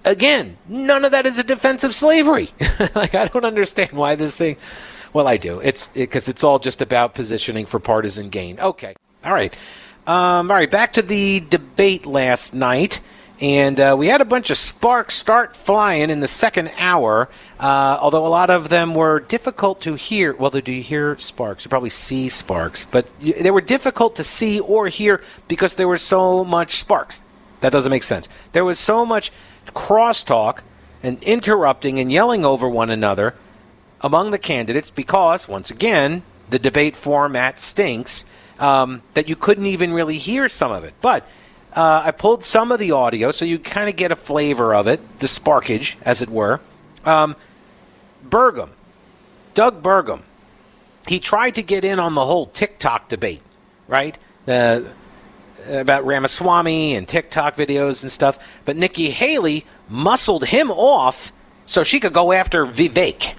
Again, 0.05 0.59
none 0.69 1.05
of 1.05 1.13
that 1.13 1.27
is 1.27 1.39
a 1.39 1.45
defense 1.45 1.83
of 1.83 1.95
slavery. 1.95 2.51
like 2.95 3.15
I 3.15 3.27
don't 3.27 3.45
understand 3.45 3.93
why 3.93 4.17
this 4.17 4.37
thing 4.37 4.59
well, 5.15 5.29
I 5.29 5.39
do. 5.39 5.61
It's 5.61 5.89
because 5.89 6.29
it, 6.29 6.33
it's 6.33 6.45
all 6.45 6.59
just 6.59 6.83
about 6.83 7.15
positioning 7.15 7.67
for 7.67 7.79
partisan 7.79 8.29
gain. 8.29 8.61
Okay. 8.61 8.95
All 9.25 9.33
right. 9.33 9.55
Um, 10.05 10.51
all 10.51 10.57
right, 10.57 10.71
back 10.71 10.95
to 10.95 11.03
the 11.03 11.41
debate 11.41 12.07
last 12.07 12.55
night. 12.55 13.01
And 13.41 13.79
uh, 13.79 13.97
we 13.99 14.07
had 14.07 14.21
a 14.21 14.25
bunch 14.25 14.51
of 14.51 14.57
sparks 14.57 15.15
start 15.15 15.57
flying 15.57 16.11
in 16.11 16.21
the 16.21 16.29
second 16.29 16.71
hour, 16.79 17.29
uh, 17.59 17.99
although 18.01 18.25
a 18.25 18.29
lot 18.29 18.51
of 18.51 18.69
them 18.69 18.95
were 18.95 19.21
difficult 19.21 19.81
to 19.83 19.95
hear. 19.95 20.35
Well, 20.35 20.51
do 20.51 20.73
you 20.73 20.83
hear 20.83 21.19
sparks? 21.19 21.65
You 21.65 21.69
probably 21.69 21.91
see 21.91 22.29
sparks, 22.29 22.87
but 22.89 23.07
they 23.21 23.51
were 23.51 23.61
difficult 23.61 24.15
to 24.17 24.25
see 24.25 24.61
or 24.61 24.89
hear 24.89 25.21
because 25.49 25.75
there 25.75 25.89
was 25.89 26.03
so 26.03 26.45
much 26.45 26.77
sparks. 26.77 27.25
That 27.61 27.73
doesn't 27.73 27.91
make 27.91 28.05
sense. 28.05 28.29
There 28.53 28.65
was 28.65 28.79
so 28.79 29.05
much 29.05 29.33
crosstalk 29.69 30.61
and 31.03 31.23
interrupting 31.23 31.99
and 31.99 32.13
yelling 32.13 32.45
over 32.45 32.69
one 32.69 32.91
another 32.91 33.35
among 34.01 34.31
the 34.31 34.39
candidates 34.39 34.91
because, 34.91 35.49
once 35.49 35.71
again, 35.71 36.23
the 36.51 36.59
debate 36.59 36.95
format 36.95 37.59
stinks 37.59 38.25
um, 38.63 39.03
that 39.15 39.29
you 39.29 39.35
couldn't 39.35 39.67
even 39.67 39.93
really 39.93 40.19
hear 40.19 40.49
some 40.49 40.71
of 40.71 40.85
it. 40.85 40.95
But 41.01 41.29
uh, 41.75 42.03
I 42.05 42.13
pulled 42.13 42.45
some 42.45 42.71
of 42.71 42.79
the 42.79 42.93
audio 42.93 43.33
so 43.33 43.45
you 43.45 43.59
kind 43.59 43.91
of 43.91 43.97
get 43.97 44.13
a 44.13 44.17
flavor 44.17 44.75
of 44.75 44.87
it, 44.87 45.19
the 45.19 45.27
sparkage, 45.27 45.97
as 46.03 46.23
it 46.23 46.31
were. 46.31 46.61
Um, 47.05 47.35
Burgum, 48.27 48.71
Doug 49.55 49.83
Burgum, 49.83 50.21
he 51.09 51.19
tried 51.19 51.57
to 51.57 51.63
get 51.63 51.85
in 51.85 51.99
on 51.99 52.15
the 52.15 52.25
whole 52.25 52.47
TikTok 52.47 53.09
debate, 53.09 53.43
right? 53.89 54.17
Uh, 54.47 54.83
about 55.69 56.05
Ramaswamy 56.05 56.95
and 56.95 57.07
TikTok 57.07 57.57
videos 57.57 58.03
and 58.03 58.13
stuff. 58.13 58.39
But 58.65 58.77
Nikki 58.77 59.11
Haley 59.11 59.67
muscled 59.89 60.45
him 60.45 60.71
off 60.71 61.33
so 61.67 61.83
she 61.83 61.99
could 61.99 62.13
go 62.13 62.33
after 62.33 62.65
Vivek. 62.65 63.35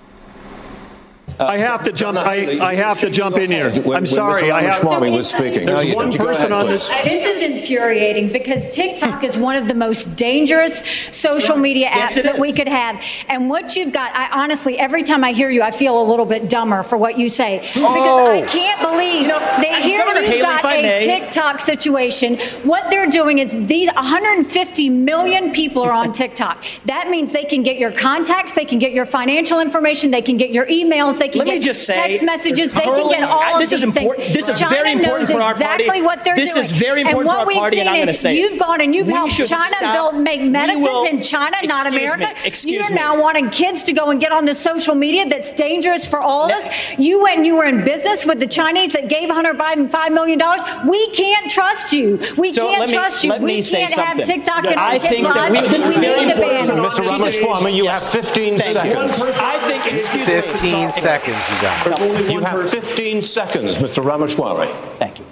Uh, 1.39 1.45
I 1.45 1.57
have 1.57 1.83
to 1.83 1.91
jump. 1.91 2.17
I, 2.17 2.59
I 2.59 2.75
have 2.75 2.99
to 3.01 3.09
jump 3.09 3.37
in 3.37 3.49
here. 3.49 3.71
When, 3.81 3.97
I'm 3.97 4.05
sorry. 4.05 4.51
I 4.51 4.63
have. 4.63 4.75
Swami 4.75 5.09
was 5.09 5.29
speaking. 5.29 5.65
There's 5.65 5.85
no, 5.85 5.95
one 5.95 6.11
person 6.11 6.51
ahead, 6.51 6.51
on 6.51 6.67
this. 6.67 6.87
This 6.87 7.25
is 7.25 7.41
infuriating 7.41 8.31
because 8.31 8.69
TikTok 8.75 9.23
is 9.23 9.37
one 9.37 9.55
of 9.55 9.67
the 9.67 9.73
most 9.73 10.15
dangerous 10.15 10.83
social 11.11 11.57
media 11.57 11.87
apps 11.87 12.15
yes, 12.15 12.23
that 12.23 12.35
is. 12.35 12.41
we 12.41 12.53
could 12.53 12.67
have. 12.67 13.03
And 13.27 13.49
what 13.49 13.75
you've 13.75 13.93
got, 13.93 14.15
I 14.15 14.43
honestly, 14.43 14.77
every 14.77 15.03
time 15.03 15.23
I 15.23 15.31
hear 15.31 15.49
you, 15.49 15.61
I 15.63 15.71
feel 15.71 15.99
a 15.99 16.05
little 16.05 16.25
bit 16.25 16.49
dumber 16.49 16.83
for 16.83 16.97
what 16.97 17.17
you 17.17 17.29
say 17.29 17.59
because 17.59 17.77
oh. 17.77 18.31
I 18.31 18.41
can't 18.41 18.81
believe 18.81 19.27
they 19.61 19.81
hear 19.81 20.05
you've 20.05 20.41
got 20.41 20.65
a 20.75 20.99
TikTok 20.99 21.59
situation. 21.59 22.37
What 22.63 22.89
they're 22.89 23.07
doing 23.07 23.39
is 23.39 23.51
these 23.67 23.91
150 23.93 24.89
million 24.89 25.51
people 25.51 25.83
are 25.83 25.91
on 25.91 26.11
TikTok. 26.23 26.63
That 26.85 27.09
means 27.09 27.31
they 27.31 27.43
can 27.43 27.63
get 27.63 27.77
your 27.77 27.91
contacts, 27.91 28.53
they 28.53 28.65
can 28.65 28.79
get 28.79 28.91
your 28.91 29.05
financial 29.05 29.59
information, 29.59 30.11
they 30.11 30.21
can 30.21 30.37
get 30.37 30.51
your 30.51 30.65
emails 30.67 31.22
they 31.23 31.29
can 31.29 31.39
Let 31.39 31.45
get 31.45 31.53
me 31.53 31.59
just 31.59 31.85
say, 31.85 31.93
text 31.93 32.25
messages. 32.25 32.71
They 32.73 32.81
can 32.81 33.09
get 33.09 33.23
all 33.23 33.57
this 33.57 33.71
of 33.71 33.77
is 33.77 33.83
important. 33.83 34.25
Things. 34.25 34.35
This 34.35 34.47
is 34.49 34.59
China 34.59 34.75
very 34.75 34.91
important 34.91 35.29
for 35.29 35.41
our 35.41 35.53
exactly 35.53 35.85
party. 35.87 36.01
what 36.01 36.23
they're 36.25 36.35
this 36.35 36.51
doing. 36.51 36.65
is 36.65 36.71
very 36.71 37.01
important 37.01 37.29
and 37.29 37.39
for 37.39 37.53
our 37.53 37.61
party, 37.61 37.79
and 37.79 37.87
I'm 37.87 37.95
going 37.95 38.07
to 38.07 38.13
say 38.13 38.35
You've 38.35 38.59
gone 38.59 38.81
and 38.81 38.93
you've 38.93 39.07
we 39.07 39.13
helped 39.13 39.33
China 39.33 39.75
build, 39.93 40.21
make 40.21 40.41
medicines 40.41 40.83
will, 40.85 41.05
in 41.05 41.21
China, 41.21 41.55
not 41.63 41.87
America. 41.87 42.25
Me, 42.25 42.33
excuse 42.43 42.73
You're 42.73 42.89
me. 42.89 42.95
now 42.95 43.21
wanting 43.21 43.49
kids 43.51 43.83
to 43.83 43.93
go 43.93 44.09
and 44.09 44.19
get 44.19 44.33
on 44.33 44.43
the 44.43 44.53
social 44.53 44.95
media 44.95 45.25
that's 45.25 45.51
dangerous 45.51 46.05
for 46.05 46.19
all 46.19 46.45
of 46.45 46.51
us. 46.51 46.99
You 46.99 47.23
went 47.23 47.45
you 47.45 47.55
were 47.55 47.65
in 47.65 47.83
business 47.83 48.25
with 48.25 48.39
the 48.39 48.47
Chinese 48.47 48.91
that 48.93 49.07
gave 49.07 49.29
Hunter 49.29 49.53
Biden 49.53 49.89
$5 49.89 50.13
million. 50.13 50.39
We 50.87 51.09
can't 51.11 51.49
trust 51.49 51.93
you. 51.93 52.19
We 52.37 52.51
so 52.51 52.67
can't 52.67 52.89
me, 52.89 52.95
trust 52.95 53.23
you. 53.23 53.33
We 53.37 53.63
can't 53.63 53.93
have 53.93 54.23
TikTok 54.23 54.67
and 54.67 54.75
I 54.75 54.95
our 54.95 54.99
think 54.99 55.25
kids' 55.25 55.35
lives. 55.35 55.69
This 55.69 55.85
is 55.85 55.95
very 55.95 56.29
important. 56.29 56.69
Mr. 56.85 57.07
Ramaswamy, 57.07 57.77
you 57.77 57.85
yes. 57.85 58.13
have 58.13 58.25
15 58.25 58.59
Thank 58.59 58.73
seconds. 58.73 59.21
I 59.21 59.57
think, 59.59 59.93
excuse 59.93 60.27
15 60.27 60.85
me. 60.85 60.91
Seconds, 61.13 61.37
you 61.49 61.61
got. 61.61 62.31
You 62.31 62.39
have 62.39 62.69
15 62.69 63.21
seconds, 63.21 63.77
Mr. 63.77 64.03
Ramaswamy. 64.03 64.71
Thank 64.97 65.19
you. 65.19 65.25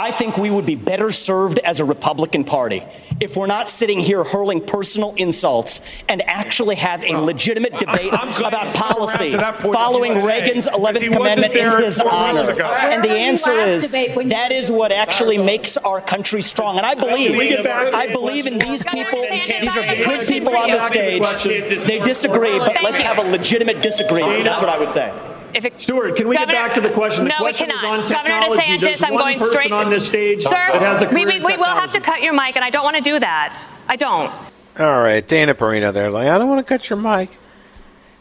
I 0.00 0.12
think 0.12 0.38
we 0.38 0.50
would 0.50 0.64
be 0.64 0.76
better 0.76 1.10
served 1.10 1.58
as 1.58 1.78
a 1.78 1.84
Republican 1.84 2.44
Party 2.44 2.82
if 3.20 3.36
we're 3.36 3.46
not 3.46 3.68
sitting 3.68 4.00
here 4.00 4.24
hurling 4.24 4.64
personal 4.64 5.12
insults 5.16 5.82
and 6.08 6.22
actually 6.22 6.76
have 6.76 7.04
a 7.04 7.18
legitimate 7.18 7.78
debate 7.78 8.14
about 8.14 8.74
policy 8.74 9.32
following 9.60 10.24
Reagan's 10.24 10.66
11th 10.66 11.14
Amendment 11.14 11.54
in 11.54 11.82
his 11.82 12.00
honor. 12.00 12.50
And 12.50 13.04
the 13.04 13.10
answer 13.10 13.52
is 13.52 13.92
that 13.92 14.52
is 14.52 14.72
what 14.72 14.90
actually 14.90 15.36
makes 15.36 15.76
our 15.76 16.00
country 16.00 16.40
strong. 16.40 16.78
And 16.78 16.86
I 16.86 16.94
believe, 16.94 17.66
I 17.66 18.10
believe 18.10 18.46
in 18.46 18.56
these 18.56 18.82
people. 18.84 19.20
These 19.20 19.76
are 19.76 19.82
good 19.82 20.26
people 20.26 20.56
on 20.56 20.70
the 20.70 20.80
stage. 20.80 21.84
They 21.84 21.98
disagree, 21.98 22.58
but 22.58 22.82
let's 22.82 23.00
have 23.00 23.18
a 23.18 23.30
legitimate 23.30 23.82
disagreement. 23.82 24.44
That's 24.44 24.62
what 24.62 24.70
I 24.70 24.78
would 24.78 24.90
say 24.90 25.12
if 25.54 25.64
it, 25.64 25.80
Stuart, 25.80 26.16
can 26.16 26.28
we 26.28 26.36
Governor, 26.36 26.52
get 26.52 26.66
back 26.66 26.74
to 26.74 26.80
the 26.80 26.90
question? 26.90 27.24
The 27.24 27.30
no, 27.30 27.38
question 27.38 27.68
we 27.68 27.74
cannot. 27.74 28.00
on 28.00 28.06
technology. 28.06 28.56
Governor 28.56 28.62
DeSantis, 28.62 28.80
There's 28.80 29.02
I'm 29.02 29.14
one 29.14 29.22
going 29.22 29.38
person 29.38 29.52
straight 29.52 29.72
on 29.72 29.90
this 29.90 30.06
stage 30.06 30.42
Sir, 30.42 30.50
that 30.50 30.82
has 30.82 31.02
a 31.02 31.08
we, 31.08 31.26
we, 31.26 31.40
we 31.40 31.56
will 31.56 31.64
have 31.64 31.92
to 31.92 32.00
cut 32.00 32.22
your 32.22 32.32
mic, 32.32 32.56
and 32.56 32.64
I 32.64 32.70
don't 32.70 32.84
want 32.84 32.96
to 32.96 33.02
do 33.02 33.18
that. 33.18 33.66
I 33.88 33.96
don't. 33.96 34.32
All 34.78 35.00
right, 35.00 35.26
Dana 35.26 35.54
Perino 35.54 35.92
there. 35.92 36.10
Like, 36.10 36.28
I 36.28 36.38
don't 36.38 36.48
want 36.48 36.64
to 36.64 36.68
cut 36.68 36.88
your 36.88 36.98
mic. 36.98 37.30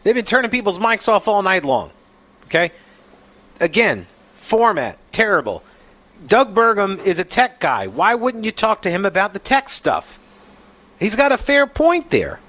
They've 0.04 0.16
been 0.16 0.26
turning 0.26 0.50
people's 0.52 0.80
mics 0.80 1.08
off 1.08 1.28
all 1.28 1.42
night 1.42 1.64
long. 1.64 1.92
Okay? 2.46 2.72
Again, 3.60 4.08
format, 4.36 4.98
terrible. 5.12 5.64
Doug 6.26 6.56
Burgum 6.56 6.98
is 7.06 7.20
a 7.20 7.24
tech 7.24 7.60
guy. 7.60 7.88
Why 7.88 8.16
wouldn't 8.16 8.44
you 8.44 8.52
talk 8.52 8.82
to 8.84 8.92
him 8.92 9.06
about 9.06 9.34
the 9.34 9.40
tech 9.40 9.70
stuff? 9.70 10.18
He's 11.00 11.16
got 11.16 11.32
a 11.32 11.38
fair 11.38 11.68
point 11.68 12.10
there. 12.10 12.40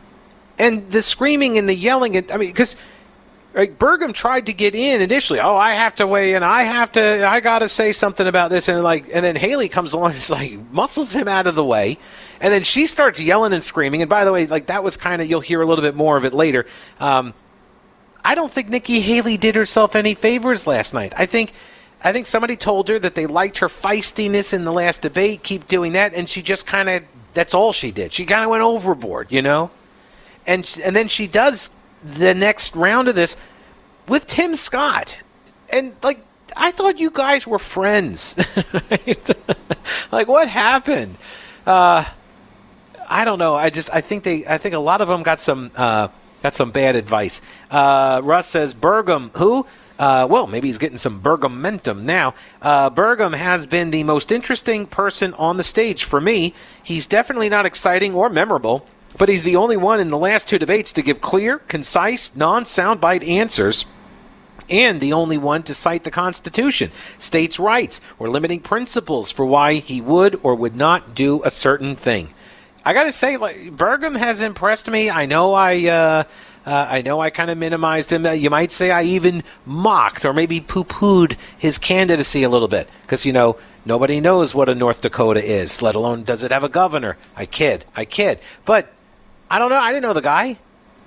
And 0.58 0.90
the 0.90 1.02
screaming 1.02 1.56
and 1.56 1.68
the 1.68 1.74
yelling, 1.74 2.16
and, 2.16 2.30
I 2.32 2.36
mean, 2.36 2.50
because 2.50 2.76
like 3.52 3.78
Burgum 3.78 4.14
tried 4.14 4.46
to 4.46 4.52
get 4.52 4.74
in 4.74 5.00
initially. 5.00 5.40
Oh, 5.40 5.56
I 5.56 5.74
have 5.74 5.96
to 5.96 6.06
weigh 6.06 6.34
in. 6.34 6.42
I 6.42 6.62
have 6.62 6.92
to. 6.92 7.26
I 7.26 7.40
got 7.40 7.60
to 7.60 7.68
say 7.68 7.92
something 7.92 8.26
about 8.26 8.50
this. 8.50 8.68
And 8.68 8.82
like, 8.84 9.06
and 9.12 9.24
then 9.24 9.34
Haley 9.34 9.68
comes 9.68 9.92
along, 9.92 10.12
and 10.14 10.30
like 10.30 10.58
muscles 10.70 11.12
him 11.12 11.26
out 11.26 11.46
of 11.46 11.54
the 11.54 11.64
way, 11.64 11.98
and 12.40 12.52
then 12.52 12.62
she 12.62 12.86
starts 12.86 13.20
yelling 13.20 13.52
and 13.52 13.62
screaming. 13.62 14.02
And 14.02 14.08
by 14.08 14.24
the 14.24 14.32
way, 14.32 14.46
like 14.46 14.66
that 14.66 14.84
was 14.84 14.96
kind 14.96 15.20
of 15.20 15.28
you'll 15.28 15.40
hear 15.40 15.60
a 15.62 15.66
little 15.66 15.82
bit 15.82 15.94
more 15.94 16.16
of 16.16 16.24
it 16.24 16.32
later. 16.32 16.66
Um, 17.00 17.34
I 18.24 18.34
don't 18.34 18.50
think 18.50 18.68
Nikki 18.68 19.00
Haley 19.00 19.36
did 19.36 19.56
herself 19.56 19.96
any 19.96 20.14
favors 20.14 20.66
last 20.66 20.94
night. 20.94 21.12
I 21.16 21.26
think. 21.26 21.52
I 22.02 22.14
think 22.14 22.26
somebody 22.26 22.56
told 22.56 22.88
her 22.88 22.98
that 22.98 23.14
they 23.14 23.26
liked 23.26 23.58
her 23.58 23.66
feistiness 23.68 24.54
in 24.54 24.64
the 24.64 24.72
last 24.72 25.02
debate. 25.02 25.42
Keep 25.42 25.68
doing 25.68 25.92
that, 25.92 26.14
and 26.14 26.26
she 26.26 26.40
just 26.40 26.66
kind 26.66 26.88
of 26.88 27.02
that's 27.34 27.52
all 27.52 27.72
she 27.72 27.90
did. 27.90 28.12
She 28.12 28.24
kind 28.24 28.42
of 28.42 28.48
went 28.48 28.62
overboard, 28.62 29.30
you 29.30 29.42
know. 29.42 29.70
And 30.46 30.66
and 30.82 30.96
then 30.96 31.08
she 31.08 31.26
does 31.26 31.68
the 32.02 32.34
next 32.34 32.74
round 32.74 33.08
of 33.08 33.14
this 33.14 33.36
with 34.08 34.26
Tim 34.26 34.54
Scott. 34.54 35.18
And 35.72 35.94
like 36.02 36.24
I 36.56 36.70
thought 36.70 36.98
you 36.98 37.10
guys 37.10 37.46
were 37.46 37.58
friends. 37.58 38.34
like 40.12 40.28
what 40.28 40.48
happened? 40.48 41.16
Uh, 41.66 42.04
I 43.08 43.24
don't 43.24 43.38
know. 43.38 43.54
I 43.54 43.70
just 43.70 43.90
I 43.92 44.00
think 44.00 44.24
they 44.24 44.46
I 44.46 44.58
think 44.58 44.74
a 44.74 44.78
lot 44.78 45.00
of 45.00 45.08
them 45.08 45.22
got 45.22 45.40
some 45.40 45.70
uh, 45.76 46.08
got 46.42 46.54
some 46.54 46.70
bad 46.70 46.96
advice. 46.96 47.42
Uh, 47.70 48.20
Russ 48.22 48.46
says 48.46 48.74
Burgum 48.74 49.36
who? 49.36 49.66
Uh, 49.98 50.26
well, 50.30 50.46
maybe 50.46 50.66
he's 50.66 50.78
getting 50.78 50.96
some 50.96 51.20
Bergamentum 51.20 52.04
now. 52.04 52.32
Uh, 52.62 52.88
Burgum 52.88 53.34
has 53.34 53.66
been 53.66 53.90
the 53.90 54.02
most 54.02 54.32
interesting 54.32 54.86
person 54.86 55.34
on 55.34 55.58
the 55.58 55.62
stage 55.62 56.04
for 56.04 56.22
me. 56.22 56.54
He's 56.82 57.06
definitely 57.06 57.50
not 57.50 57.66
exciting 57.66 58.14
or 58.14 58.30
memorable, 58.30 58.86
but 59.18 59.28
he's 59.28 59.42
the 59.42 59.56
only 59.56 59.76
one 59.76 60.00
in 60.00 60.10
the 60.10 60.18
last 60.18 60.48
two 60.48 60.58
debates 60.58 60.92
to 60.92 61.02
give 61.02 61.20
clear, 61.20 61.58
concise, 61.58 62.34
non 62.34 62.64
soundbite 62.64 63.26
answers 63.26 63.84
and 64.70 65.00
the 65.00 65.12
only 65.12 65.36
one 65.36 65.62
to 65.64 65.74
cite 65.74 66.04
the 66.04 66.10
Constitution, 66.10 66.90
states' 67.18 67.58
rights, 67.58 68.00
or 68.18 68.30
limiting 68.30 68.60
principles 68.60 69.30
for 69.30 69.44
why 69.44 69.74
he 69.74 70.00
would 70.00 70.38
or 70.42 70.54
would 70.54 70.76
not 70.76 71.14
do 71.14 71.42
a 71.44 71.50
certain 71.50 71.96
thing. 71.96 72.32
I 72.84 72.94
got 72.94 73.02
to 73.02 73.12
say, 73.12 73.36
like 73.36 73.56
Burgum 73.76 74.16
has 74.16 74.40
impressed 74.40 74.88
me. 74.88 75.10
I 75.10 75.26
know 75.26 75.54
I. 75.54 75.86
Uh, 75.86 76.24
uh, 76.66 76.86
I 76.90 77.00
know 77.00 77.20
I 77.20 77.30
kind 77.30 77.50
of 77.50 77.56
minimized 77.56 78.12
him. 78.12 78.26
You 78.26 78.50
might 78.50 78.70
say 78.70 78.90
I 78.90 79.02
even 79.04 79.42
mocked 79.64 80.26
or 80.26 80.34
maybe 80.34 80.60
poo 80.60 80.84
pooed 80.84 81.36
his 81.56 81.78
candidacy 81.78 82.42
a 82.42 82.50
little 82.50 82.68
bit 82.68 82.86
because, 83.00 83.24
you 83.24 83.32
know, 83.32 83.56
nobody 83.86 84.20
knows 84.20 84.54
what 84.54 84.68
a 84.68 84.74
North 84.74 85.00
Dakota 85.00 85.42
is, 85.42 85.80
let 85.80 85.94
alone 85.94 86.22
does 86.22 86.42
it 86.44 86.52
have 86.52 86.62
a 86.62 86.68
governor. 86.68 87.16
I 87.34 87.46
kid. 87.46 87.86
I 87.96 88.04
kid. 88.04 88.40
But 88.66 88.92
I 89.50 89.58
don't 89.58 89.70
know. 89.70 89.80
I 89.80 89.90
didn't 89.90 90.04
know 90.04 90.12
the 90.12 90.20
guy, 90.20 90.58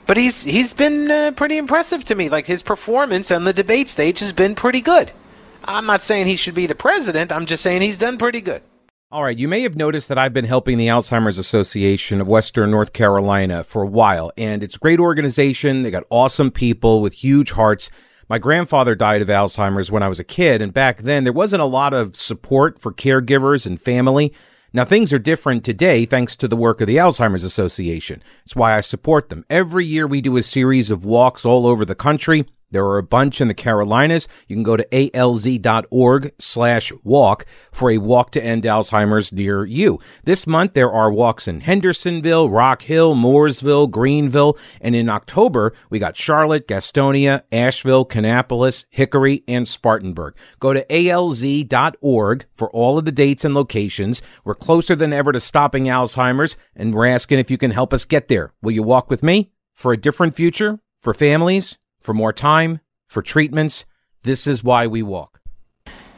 but 0.05 0.17
he's 0.17 0.43
he's 0.43 0.73
been 0.73 1.09
uh, 1.09 1.31
pretty 1.31 1.57
impressive 1.57 2.03
to 2.05 2.15
me. 2.15 2.27
Like 2.27 2.45
his 2.45 2.61
performance 2.61 3.31
on 3.31 3.45
the 3.45 3.53
debate 3.53 3.87
stage 3.87 4.19
has 4.19 4.33
been 4.33 4.53
pretty 4.53 4.81
good. 4.81 5.13
I'm 5.63 5.85
not 5.85 6.01
saying 6.01 6.27
he 6.27 6.35
should 6.35 6.53
be 6.53 6.67
the 6.67 6.75
president. 6.75 7.31
I'm 7.31 7.45
just 7.45 7.63
saying 7.63 7.81
he's 7.81 7.97
done 7.97 8.17
pretty 8.17 8.41
good. 8.41 8.61
All 9.13 9.23
right, 9.23 9.37
you 9.37 9.47
may 9.47 9.61
have 9.61 9.75
noticed 9.75 10.09
that 10.09 10.17
I've 10.17 10.33
been 10.33 10.43
helping 10.43 10.77
the 10.77 10.87
Alzheimer's 10.87 11.37
Association 11.37 12.19
of 12.19 12.27
Western 12.27 12.71
North 12.71 12.93
Carolina 12.93 13.63
for 13.63 13.83
a 13.83 13.87
while, 13.87 14.31
and 14.37 14.63
it's 14.63 14.75
a 14.75 14.79
great 14.79 14.99
organization. 14.99 15.83
They 15.83 15.91
got 15.91 16.03
awesome 16.09 16.49
people 16.51 16.99
with 16.99 17.13
huge 17.13 17.51
hearts. 17.51 17.91
My 18.27 18.39
grandfather 18.39 18.95
died 18.95 19.21
of 19.21 19.27
Alzheimer's 19.27 19.91
when 19.91 20.01
I 20.03 20.09
was 20.09 20.19
a 20.19 20.23
kid, 20.23 20.61
and 20.61 20.73
back 20.73 21.03
then 21.03 21.23
there 21.23 21.31
wasn't 21.31 21.61
a 21.61 21.65
lot 21.65 21.93
of 21.93 22.15
support 22.15 22.79
for 22.79 22.91
caregivers 22.91 23.67
and 23.67 23.79
family. 23.79 24.33
Now, 24.75 24.85
things 24.85 25.13
are 25.13 25.19
different 25.19 25.63
today 25.63 26.03
thanks 26.03 26.35
to 26.35 26.47
the 26.47 26.55
work 26.55 26.81
of 26.81 26.87
the 26.87 26.95
Alzheimer's 26.95 27.43
Association. 27.43 28.23
It's 28.43 28.55
why 28.55 28.75
I 28.75 28.81
support 28.81 29.29
them. 29.29 29.45
Every 29.47 29.85
year 29.85 30.07
we 30.07 30.19
do 30.19 30.35
a 30.35 30.41
series 30.41 30.89
of 30.89 31.05
walks 31.05 31.45
all 31.45 31.67
over 31.67 31.85
the 31.85 31.93
country 31.93 32.47
There 32.73 32.85
are 32.85 32.97
a 32.97 33.03
bunch 33.03 33.39
in 33.39 33.47
the 33.47 33.53
Carolinas. 33.53 34.27
You 34.47 34.55
can 34.55 34.63
go 34.63 34.75
to 34.75 34.83
alz.org 34.85 36.33
slash 36.39 36.91
walk 37.03 37.45
for 37.71 37.91
a 37.91 37.99
walk 37.99 38.31
to 38.31 38.43
end 38.43 38.63
Alzheimer's 38.63 39.31
near 39.31 39.63
you. 39.63 39.99
This 40.23 40.47
month, 40.47 40.73
there 40.73 40.91
are 40.91 41.11
walks 41.11 41.47
in 41.47 41.61
Hendersonville, 41.61 42.49
Rock 42.49 42.81
Hill, 42.81 43.15
Mooresville, 43.15 43.89
Greenville, 43.91 44.57
and 44.81 44.95
in 44.95 45.07
October, 45.07 45.73
we 45.91 45.99
got 45.99 46.17
Charlotte, 46.17 46.67
Gastonia, 46.67 47.43
Asheville, 47.51 48.05
Kannapolis, 48.05 48.85
Hickory, 48.89 49.43
and 49.47 49.67
Spartanburg. 49.67 50.33
Go 50.59 50.73
to 50.73 50.83
alz.org 50.87 52.45
for 52.55 52.71
all 52.71 52.97
of 52.97 53.05
the 53.05 53.11
dates 53.11 53.45
and 53.45 53.53
locations. 53.53 54.23
We're 54.43 54.55
closer 54.55 54.95
than 54.95 55.13
ever 55.13 55.31
to 55.31 55.39
stopping 55.39 55.85
Alzheimer's, 55.85 56.57
and 56.75 56.91
we're 56.91 57.05
asking 57.05 57.37
if 57.37 57.51
you 57.51 57.59
can 57.59 57.71
help 57.71 57.93
us 57.93 58.03
get 58.03 58.29
there. 58.29 58.51
Will 58.63 58.71
you 58.71 58.81
walk 58.81 59.11
with 59.11 59.21
me 59.21 59.51
for 59.73 59.93
a 59.93 59.97
different 59.97 60.33
future, 60.33 60.79
for 60.99 61.13
families, 61.13 61.77
for 62.03 62.13
more 62.13 62.33
time, 62.33 62.81
for 63.07 63.23
treatments. 63.23 63.85
This 64.21 64.45
is 64.45 64.63
why 64.63 64.85
we 64.85 65.01
walk. 65.01 65.39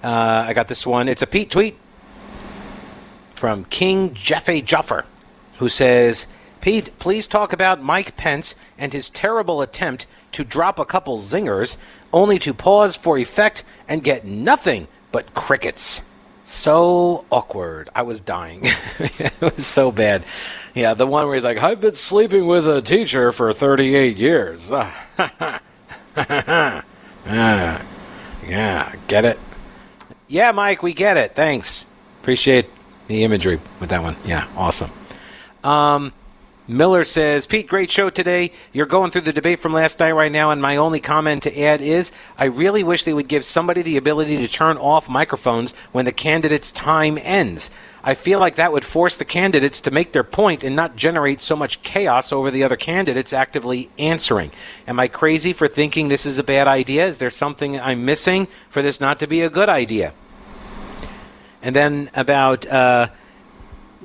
Uh, 0.03 0.45
I 0.47 0.53
got 0.53 0.67
this 0.67 0.85
one. 0.85 1.07
It's 1.07 1.21
a 1.21 1.27
Pete 1.27 1.49
tweet 1.49 1.77
from 3.33 3.65
King 3.65 4.13
Jeffy 4.13 4.61
Juffer, 4.61 5.05
who 5.57 5.69
says, 5.69 6.27
Pete, 6.61 6.97
please 6.99 7.27
talk 7.27 7.53
about 7.53 7.81
Mike 7.81 8.17
Pence 8.17 8.55
and 8.77 8.91
his 8.91 9.09
terrible 9.09 9.61
attempt 9.61 10.07
to 10.31 10.43
drop 10.43 10.79
a 10.79 10.85
couple 10.85 11.17
zingers, 11.19 11.77
only 12.11 12.39
to 12.39 12.53
pause 12.53 12.95
for 12.95 13.17
effect 13.17 13.63
and 13.87 14.03
get 14.03 14.25
nothing 14.25 14.87
but 15.11 15.33
crickets. 15.33 16.01
So 16.43 17.25
awkward. 17.31 17.89
I 17.95 18.03
was 18.03 18.19
dying. 18.19 18.61
it 18.99 19.41
was 19.41 19.65
so 19.65 19.91
bad. 19.91 20.23
Yeah, 20.75 20.93
the 20.93 21.07
one 21.07 21.25
where 21.25 21.35
he's 21.35 21.43
like, 21.43 21.57
I've 21.57 21.81
been 21.81 21.95
sleeping 21.95 22.45
with 22.47 22.67
a 22.67 22.81
teacher 22.81 23.31
for 23.31 23.51
38 23.53 24.17
years. 24.17 24.69
ah, 27.27 27.81
yeah, 28.47 28.95
get 29.07 29.25
it? 29.25 29.39
Yeah, 30.27 30.51
Mike, 30.51 30.81
we 30.81 30.93
get 30.93 31.17
it. 31.17 31.35
Thanks. 31.35 31.85
Appreciate 32.21 32.69
the 33.07 33.23
imagery 33.23 33.59
with 33.79 33.89
that 33.89 34.01
one. 34.01 34.15
Yeah, 34.25 34.47
awesome. 34.55 34.91
Um, 35.63 36.13
Miller 36.67 37.03
says, 37.03 37.45
Pete, 37.45 37.67
great 37.67 37.91
show 37.91 38.09
today. 38.09 38.51
You're 38.73 38.87
going 38.87 39.11
through 39.11 39.21
the 39.21 39.33
debate 39.33 39.59
from 39.59 39.71
last 39.71 39.99
night 39.99 40.13
right 40.13 40.31
now, 40.31 40.49
and 40.49 40.59
my 40.59 40.77
only 40.77 40.99
comment 40.99 41.43
to 41.43 41.61
add 41.61 41.79
is 41.79 42.11
I 42.39 42.45
really 42.45 42.83
wish 42.83 43.03
they 43.03 43.13
would 43.13 43.27
give 43.27 43.45
somebody 43.45 43.83
the 43.83 43.97
ability 43.97 44.37
to 44.37 44.47
turn 44.47 44.77
off 44.77 45.07
microphones 45.07 45.73
when 45.91 46.05
the 46.05 46.11
candidate's 46.11 46.71
time 46.71 47.19
ends. 47.21 47.69
I 48.03 48.15
feel 48.15 48.39
like 48.39 48.55
that 48.55 48.73
would 48.73 48.83
force 48.83 49.15
the 49.15 49.25
candidates 49.25 49.79
to 49.81 49.91
make 49.91 50.11
their 50.11 50.23
point 50.23 50.63
and 50.63 50.75
not 50.75 50.95
generate 50.95 51.39
so 51.39 51.55
much 51.55 51.83
chaos 51.83 52.31
over 52.31 52.49
the 52.49 52.63
other 52.63 52.77
candidates 52.77 53.31
actively 53.31 53.91
answering. 53.99 54.51
Am 54.87 54.99
I 54.99 55.07
crazy 55.07 55.53
for 55.53 55.67
thinking 55.67 56.07
this 56.07 56.25
is 56.25 56.39
a 56.39 56.43
bad 56.43 56.67
idea? 56.67 57.05
Is 57.05 57.19
there 57.19 57.29
something 57.29 57.79
I'm 57.79 58.05
missing 58.05 58.47
for 58.69 58.81
this 58.81 58.99
not 58.99 59.19
to 59.19 59.27
be 59.27 59.41
a 59.41 59.51
good 59.51 59.69
idea? 59.69 60.13
And 61.61 61.75
then 61.75 62.09
about 62.15 62.65
uh, 62.65 63.09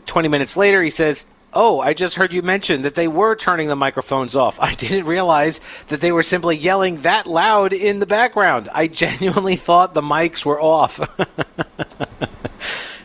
20 0.04 0.28
minutes 0.28 0.56
later, 0.58 0.82
he 0.82 0.90
says, 0.90 1.24
Oh, 1.52 1.80
I 1.80 1.94
just 1.94 2.14
heard 2.14 2.32
you 2.32 2.42
mention 2.42 2.82
that 2.82 2.94
they 2.94 3.08
were 3.08 3.34
turning 3.34 3.68
the 3.68 3.76
microphones 3.76 4.36
off. 4.36 4.58
I 4.60 4.74
didn't 4.76 5.06
realize 5.06 5.60
that 5.88 6.00
they 6.00 6.12
were 6.12 6.22
simply 6.22 6.56
yelling 6.56 7.02
that 7.02 7.26
loud 7.26 7.72
in 7.72 7.98
the 7.98 8.06
background. 8.06 8.68
I 8.72 8.86
genuinely 8.86 9.56
thought 9.56 9.94
the 9.94 10.02
mics 10.02 10.44
were 10.44 10.60
off. 10.60 11.00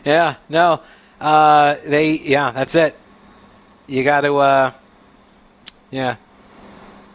Yeah, 0.06 0.36
no. 0.48 0.82
Uh, 1.20 1.76
they, 1.84 2.12
yeah, 2.20 2.52
that's 2.52 2.76
it. 2.76 2.96
You 3.88 4.04
got 4.04 4.20
to, 4.20 4.36
uh, 4.36 4.72
yeah. 5.90 6.16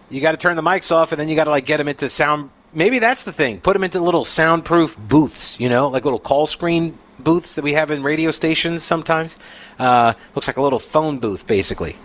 You 0.09 0.19
got 0.19 0.31
to 0.31 0.37
turn 0.37 0.57
the 0.57 0.61
mics 0.61 0.91
off, 0.91 1.13
and 1.13 1.19
then 1.19 1.29
you 1.29 1.37
got 1.37 1.45
to 1.45 1.51
like 1.51 1.65
get 1.65 1.77
them 1.77 1.87
into 1.87 2.09
sound. 2.09 2.49
Maybe 2.73 2.99
that's 2.99 3.23
the 3.23 3.31
thing. 3.31 3.61
Put 3.61 3.73
them 3.73 3.85
into 3.85 4.01
little 4.01 4.25
soundproof 4.25 4.97
booths. 4.97 5.57
You 5.57 5.69
know, 5.69 5.87
like 5.87 6.03
little 6.03 6.19
call 6.19 6.47
screen 6.47 6.97
booths 7.23 7.55
that 7.55 7.63
we 7.63 7.73
have 7.73 7.91
in 7.91 8.03
radio 8.03 8.31
stations 8.31 8.83
sometimes. 8.83 9.37
Uh, 9.79 10.13
looks 10.35 10.47
like 10.47 10.57
a 10.57 10.61
little 10.61 10.79
phone 10.79 11.19
booth, 11.19 11.47
basically. 11.47 11.97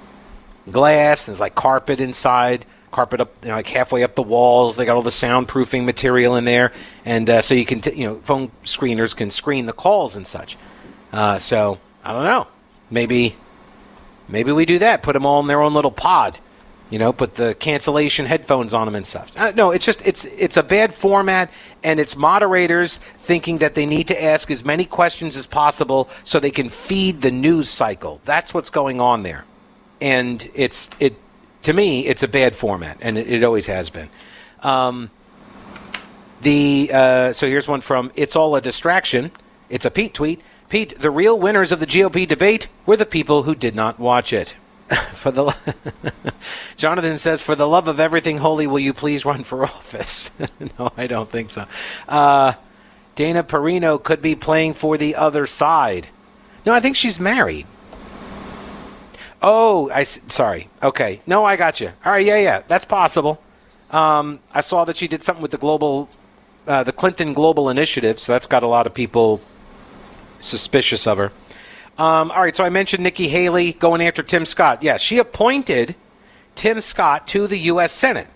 Glass, 0.70 1.26
there's 1.26 1.40
like 1.40 1.54
carpet 1.54 2.00
inside 2.00 2.66
carpet 2.96 3.20
up, 3.20 3.34
you 3.42 3.50
know, 3.50 3.56
like 3.56 3.66
halfway 3.66 4.02
up 4.02 4.14
the 4.14 4.22
walls. 4.22 4.76
They 4.76 4.86
got 4.86 4.96
all 4.96 5.02
the 5.02 5.10
soundproofing 5.10 5.84
material 5.84 6.34
in 6.36 6.44
there, 6.44 6.72
and 7.04 7.28
uh, 7.28 7.42
so 7.42 7.54
you 7.54 7.66
can, 7.66 7.82
t- 7.82 7.94
you 7.94 8.06
know, 8.06 8.16
phone 8.20 8.50
screeners 8.64 9.14
can 9.14 9.28
screen 9.28 9.66
the 9.66 9.74
calls 9.74 10.16
and 10.16 10.26
such. 10.26 10.56
Uh, 11.12 11.38
so 11.38 11.78
I 12.02 12.12
don't 12.12 12.24
know. 12.24 12.46
Maybe 12.90 13.36
maybe 14.28 14.50
we 14.50 14.64
do 14.64 14.78
that. 14.78 15.02
Put 15.02 15.12
them 15.12 15.26
all 15.26 15.40
in 15.40 15.46
their 15.46 15.60
own 15.60 15.74
little 15.74 15.90
pod. 15.90 16.38
You 16.88 17.00
know, 17.00 17.12
put 17.12 17.34
the 17.34 17.54
cancellation 17.54 18.26
headphones 18.26 18.72
on 18.72 18.86
them 18.86 18.94
and 18.94 19.04
stuff. 19.04 19.32
Uh, 19.36 19.52
no, 19.56 19.72
it's 19.72 19.84
just 19.84 20.06
it's 20.06 20.24
it's 20.24 20.56
a 20.56 20.62
bad 20.62 20.94
format, 20.94 21.50
and 21.82 21.98
it's 21.98 22.14
moderators 22.16 22.98
thinking 22.98 23.58
that 23.58 23.74
they 23.74 23.86
need 23.86 24.06
to 24.08 24.24
ask 24.24 24.50
as 24.52 24.64
many 24.64 24.84
questions 24.84 25.36
as 25.36 25.46
possible 25.46 26.08
so 26.22 26.38
they 26.38 26.52
can 26.52 26.68
feed 26.68 27.22
the 27.22 27.32
news 27.32 27.68
cycle. 27.68 28.20
That's 28.24 28.54
what's 28.54 28.70
going 28.70 29.00
on 29.00 29.24
there, 29.24 29.44
and 30.00 30.48
it's 30.54 30.88
it 31.00 31.16
to 31.62 31.72
me 31.72 32.06
it's 32.06 32.22
a 32.22 32.28
bad 32.28 32.54
format, 32.54 32.98
and 33.02 33.18
it, 33.18 33.26
it 33.26 33.42
always 33.42 33.66
has 33.66 33.90
been. 33.90 34.08
Um, 34.62 35.10
the 36.42 36.90
uh, 36.92 37.32
so 37.32 37.48
here's 37.48 37.66
one 37.66 37.80
from 37.80 38.12
it's 38.14 38.36
all 38.36 38.54
a 38.54 38.60
distraction. 38.60 39.32
It's 39.68 39.84
a 39.84 39.90
Pete 39.90 40.14
tweet. 40.14 40.40
Pete, 40.68 40.98
the 40.98 41.10
real 41.10 41.38
winners 41.38 41.72
of 41.72 41.80
the 41.80 41.86
GOP 41.86 42.26
debate 42.26 42.68
were 42.86 42.96
the 42.96 43.06
people 43.06 43.44
who 43.44 43.54
did 43.54 43.74
not 43.74 43.98
watch 43.98 44.32
it. 44.32 44.54
for 45.12 45.30
the 45.30 45.54
Jonathan 46.76 47.18
says, 47.18 47.42
"For 47.42 47.54
the 47.54 47.66
love 47.66 47.88
of 47.88 47.98
everything 47.98 48.38
holy, 48.38 48.66
will 48.66 48.78
you 48.78 48.92
please 48.92 49.24
run 49.24 49.44
for 49.44 49.64
office?" 49.64 50.30
no, 50.78 50.92
I 50.96 51.06
don't 51.06 51.30
think 51.30 51.50
so. 51.50 51.66
Uh, 52.08 52.54
Dana 53.14 53.42
Perino 53.42 54.02
could 54.02 54.22
be 54.22 54.34
playing 54.34 54.74
for 54.74 54.96
the 54.96 55.14
other 55.16 55.46
side. 55.46 56.08
No, 56.64 56.72
I 56.72 56.80
think 56.80 56.96
she's 56.96 57.18
married. 57.18 57.66
Oh, 59.42 59.90
I 59.90 60.04
sorry. 60.04 60.68
Okay, 60.82 61.20
no, 61.26 61.44
I 61.44 61.56
got 61.56 61.80
you. 61.80 61.92
All 62.04 62.12
right, 62.12 62.24
yeah, 62.24 62.38
yeah, 62.38 62.62
that's 62.68 62.84
possible. 62.84 63.40
Um, 63.90 64.40
I 64.52 64.60
saw 64.60 64.84
that 64.84 64.96
she 64.96 65.08
did 65.08 65.22
something 65.22 65.42
with 65.42 65.50
the 65.50 65.58
global, 65.58 66.08
uh, 66.66 66.82
the 66.82 66.92
Clinton 66.92 67.32
Global 67.34 67.68
Initiative, 67.68 68.18
so 68.18 68.32
that's 68.32 68.46
got 68.46 68.62
a 68.62 68.66
lot 68.66 68.86
of 68.86 68.94
people 68.94 69.40
suspicious 70.40 71.06
of 71.06 71.18
her. 71.18 71.32
Um, 71.98 72.30
all 72.30 72.42
right, 72.42 72.54
so 72.54 72.62
I 72.62 72.68
mentioned 72.68 73.02
Nikki 73.02 73.28
Haley 73.28 73.72
going 73.72 74.02
after 74.02 74.22
Tim 74.22 74.44
Scott. 74.44 74.82
Yeah, 74.82 74.98
she 74.98 75.18
appointed 75.18 75.94
Tim 76.54 76.80
Scott 76.80 77.26
to 77.28 77.46
the 77.46 77.58
U.S. 77.58 77.92
Senate. 77.92 78.28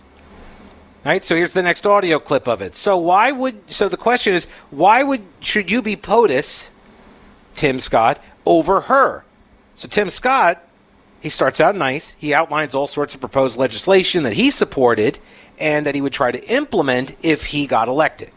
All 1.05 1.11
right, 1.11 1.23
so 1.23 1.35
here's 1.35 1.53
the 1.53 1.61
next 1.61 1.85
audio 1.85 2.19
clip 2.19 2.47
of 2.47 2.61
it. 2.61 2.73
So 2.75 2.97
why 2.97 3.31
would 3.31 3.71
so 3.71 3.89
the 3.89 3.97
question 3.97 4.33
is 4.33 4.45
why 4.69 5.03
would 5.03 5.23
should 5.39 5.69
you 5.69 5.81
be 5.81 5.95
POTUS, 5.95 6.69
Tim 7.55 7.79
Scott, 7.79 8.19
over 8.45 8.81
her? 8.81 9.25
So 9.73 9.87
Tim 9.87 10.09
Scott, 10.09 10.63
he 11.19 11.29
starts 11.29 11.59
out 11.59 11.75
nice. 11.75 12.15
He 12.19 12.33
outlines 12.33 12.75
all 12.75 12.87
sorts 12.87 13.15
of 13.15 13.19
proposed 13.19 13.57
legislation 13.57 14.23
that 14.23 14.33
he 14.33 14.51
supported 14.51 15.17
and 15.59 15.85
that 15.85 15.95
he 15.95 16.01
would 16.01 16.13
try 16.13 16.31
to 16.31 16.43
implement 16.51 17.15
if 17.23 17.45
he 17.45 17.67
got 17.67 17.87
elected. 17.87 18.31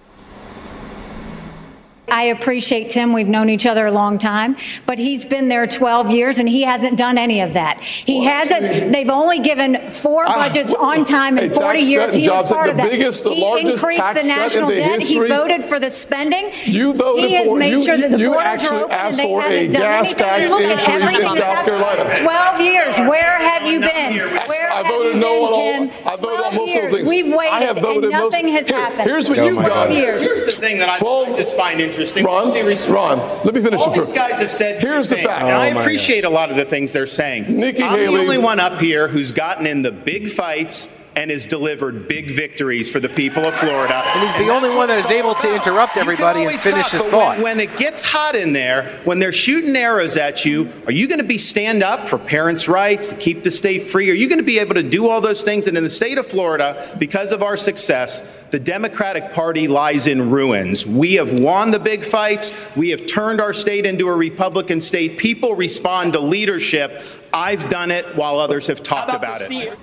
I 2.14 2.27
appreciate 2.27 2.90
Tim. 2.90 3.12
We've 3.12 3.27
known 3.27 3.50
each 3.50 3.66
other 3.66 3.87
a 3.87 3.90
long 3.90 4.18
time, 4.18 4.57
but 4.87 5.00
he's 5.00 5.24
been 5.24 5.48
there 5.48 5.66
12 5.66 6.12
years 6.12 6.38
and 6.38 6.48
he 6.48 6.62
hasn't 6.62 6.96
done 6.96 7.18
any 7.18 7.40
of 7.40 7.55
that. 7.55 7.83
He 7.83 8.20
well, 8.20 8.31
hasn't. 8.31 8.92
They've 8.92 9.11
only 9.11 9.40
given 9.40 9.90
four 9.90 10.24
ah, 10.24 10.35
budgets 10.35 10.72
uh, 10.72 10.79
on 10.79 11.03
time 11.03 11.38
in 11.38 11.50
40 11.50 11.81
years. 11.81 12.14
He 12.14 12.29
was 12.29 12.53
part 12.53 12.70
of 12.70 12.77
that. 12.77 12.88
Biggest, 12.88 13.27
he 13.27 13.42
increased 13.42 14.14
the 14.14 14.22
national 14.22 14.68
the 14.68 14.77
debt. 14.77 15.00
History. 15.00 15.29
He 15.29 15.35
voted 15.35 15.64
for 15.64 15.81
the 15.81 15.90
spending. 15.90 16.53
You 16.62 16.94
voted 16.94 17.24
he 17.24 17.33
has 17.33 17.48
for, 17.48 17.59
made 17.59 17.72
you, 17.72 17.85
sure 17.85 17.98
that 17.98 18.12
the 18.12 18.18
borders 18.18 18.62
are 18.62 18.85
open 18.85 18.92
and 18.92 19.14
they 19.14 19.29
haven't 19.29 19.72
done 19.72 20.40
anything. 20.40 20.50
Look 20.50 20.61
at 20.62 20.88
everything 20.88 21.20
that's 21.20 21.38
happened. 21.38 22.18
12 22.18 22.61
years. 22.61 22.98
Where 23.00 23.38
have 23.40 23.66
you 23.66 23.81
been? 23.81 24.18
Where 24.46 24.70
I 24.70 24.77
have 24.77 24.87
voted 24.87 25.14
you 25.14 25.20
no 25.20 25.50
been, 25.50 25.90
Tim? 25.90 26.07
I 26.07 26.14
voted 26.14 26.46
on 26.46 26.55
most 26.55 26.77
of 26.77 26.83
those 26.83 26.92
things. 26.92 27.09
We've 27.09 27.35
waited 27.35 27.55
I 27.55 27.62
have 27.62 27.79
voted 27.79 28.05
and 28.05 28.12
nothing 28.12 28.46
has 28.48 28.68
happened. 28.68 29.03
Here's 29.03 29.29
what 29.29 29.38
you've 29.38 29.64
done. 29.64 29.90
Here's 29.90 30.44
the 30.44 30.53
thing 30.53 30.79
that 30.79 30.88
I 30.88 31.00
just 31.37 31.57
find 31.57 31.81
interesting 31.81 32.04
interesting. 32.05 32.25
Ron, 32.25 33.19
Ron, 33.19 33.45
let 33.45 33.55
me 33.55 33.62
finish 33.62 33.81
All 33.81 33.90
these 33.90 34.12
guys 34.12 34.38
have 34.40 34.51
said. 34.51 34.81
Here's 34.83 35.09
the 35.09 35.17
fact. 35.17 35.43
And 35.43 35.53
oh 35.53 35.59
I 35.59 35.67
appreciate 35.83 36.25
a 36.25 36.31
lot 36.31 36.51
of 36.51 36.57
the 36.57 36.64
things 36.64 36.93
they're 36.93 37.07
saying. 37.07 37.45
Nikki 37.57 37.83
I'm 37.83 37.99
Haley. 37.99 38.17
the 38.17 38.23
only 38.23 38.38
one 38.38 38.61
up 38.61 38.81
here 38.81 39.09
who's 39.09 39.33
gotten 39.33 39.67
in 39.67 39.83
the 39.83 39.93
big 39.93 40.31
fights 40.31 40.88
and 41.16 41.31
has 41.31 41.46
delivered 41.46 42.09
big 42.09 42.31
victories 42.31 42.90
for 42.90 43.00
the 43.00 43.09
people 43.09 43.44
of 43.44 43.55
Florida. 43.55 43.94
And 43.94 44.22
he's 44.22 44.35
the 44.35 44.42
and 44.42 44.50
only 44.50 44.74
one 44.74 44.88
that 44.88 44.98
is 44.98 45.11
able 45.11 45.35
to 45.37 45.55
interrupt 45.55 45.96
everybody 45.96 46.44
and 46.44 46.59
finish 46.59 46.87
talk, 46.87 46.92
his 46.92 47.07
thought. 47.07 47.37
When, 47.37 47.59
when, 47.59 47.61
it 47.61 47.77
gets 47.77 48.03
hot 48.03 48.35
in 48.35 48.53
there, 48.53 49.00
when 49.05 49.18
they're 49.18 49.33
shooting 49.33 49.77
arrows 49.77 50.16
at 50.16 50.44
you, 50.44 50.70
are 50.87 50.92
you 50.92 51.07
going 51.07 51.20
to 51.20 51.24
be 51.24 51.38
stand 51.38 51.83
up 51.83 52.09
for 52.09 52.18
parents' 52.18 52.68
rights 52.68 53.11
to 53.11 53.16
keep 53.16 53.44
the 53.44 53.50
state 53.50 53.85
free? 53.85 54.11
Are 54.11 54.14
you 54.14 54.29
going 54.29 54.38
to 54.38 54.44
be 54.44 54.59
able 54.59 54.74
to 54.74 54.83
do 54.83 55.09
all 55.09 55.20
those 55.20 55.42
things? 55.42 55.66
And 55.66 55.77
in 55.77 55.85
the 55.85 55.90
state 55.90 56.18
of 56.18 56.27
Florida, 56.27 56.96
because 56.98 57.33
of 57.33 57.42
our 57.42 57.57
success, 57.57 58.44
the 58.50 58.59
Democratic 58.59 59.33
Party 59.33 59.68
lies 59.68 60.07
in 60.07 60.31
ruins. 60.31 60.87
We 60.87 61.14
have 61.14 61.38
won 61.38 61.70
the 61.70 61.79
big 61.79 62.05
fights. 62.05 62.53
We 62.77 62.90
have 62.90 63.07
turned 63.07 63.40
our 63.40 63.53
state 63.53 63.87
into 63.87 64.09
a 64.09 64.14
Republican 64.14 64.81
state. 64.81 65.18
People 65.18 65.55
respond 65.55 66.12
to 66.14 66.20
leadership. 66.20 67.03
I've 67.33 67.68
done 67.68 67.90
it 67.90 68.16
while 68.16 68.38
others 68.38 68.66
have 68.68 68.83
talked 68.83 69.11
about, 69.11 69.40
about 69.40 69.50
it. 69.50 69.79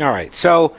All 0.00 0.10
right. 0.10 0.34
So 0.34 0.74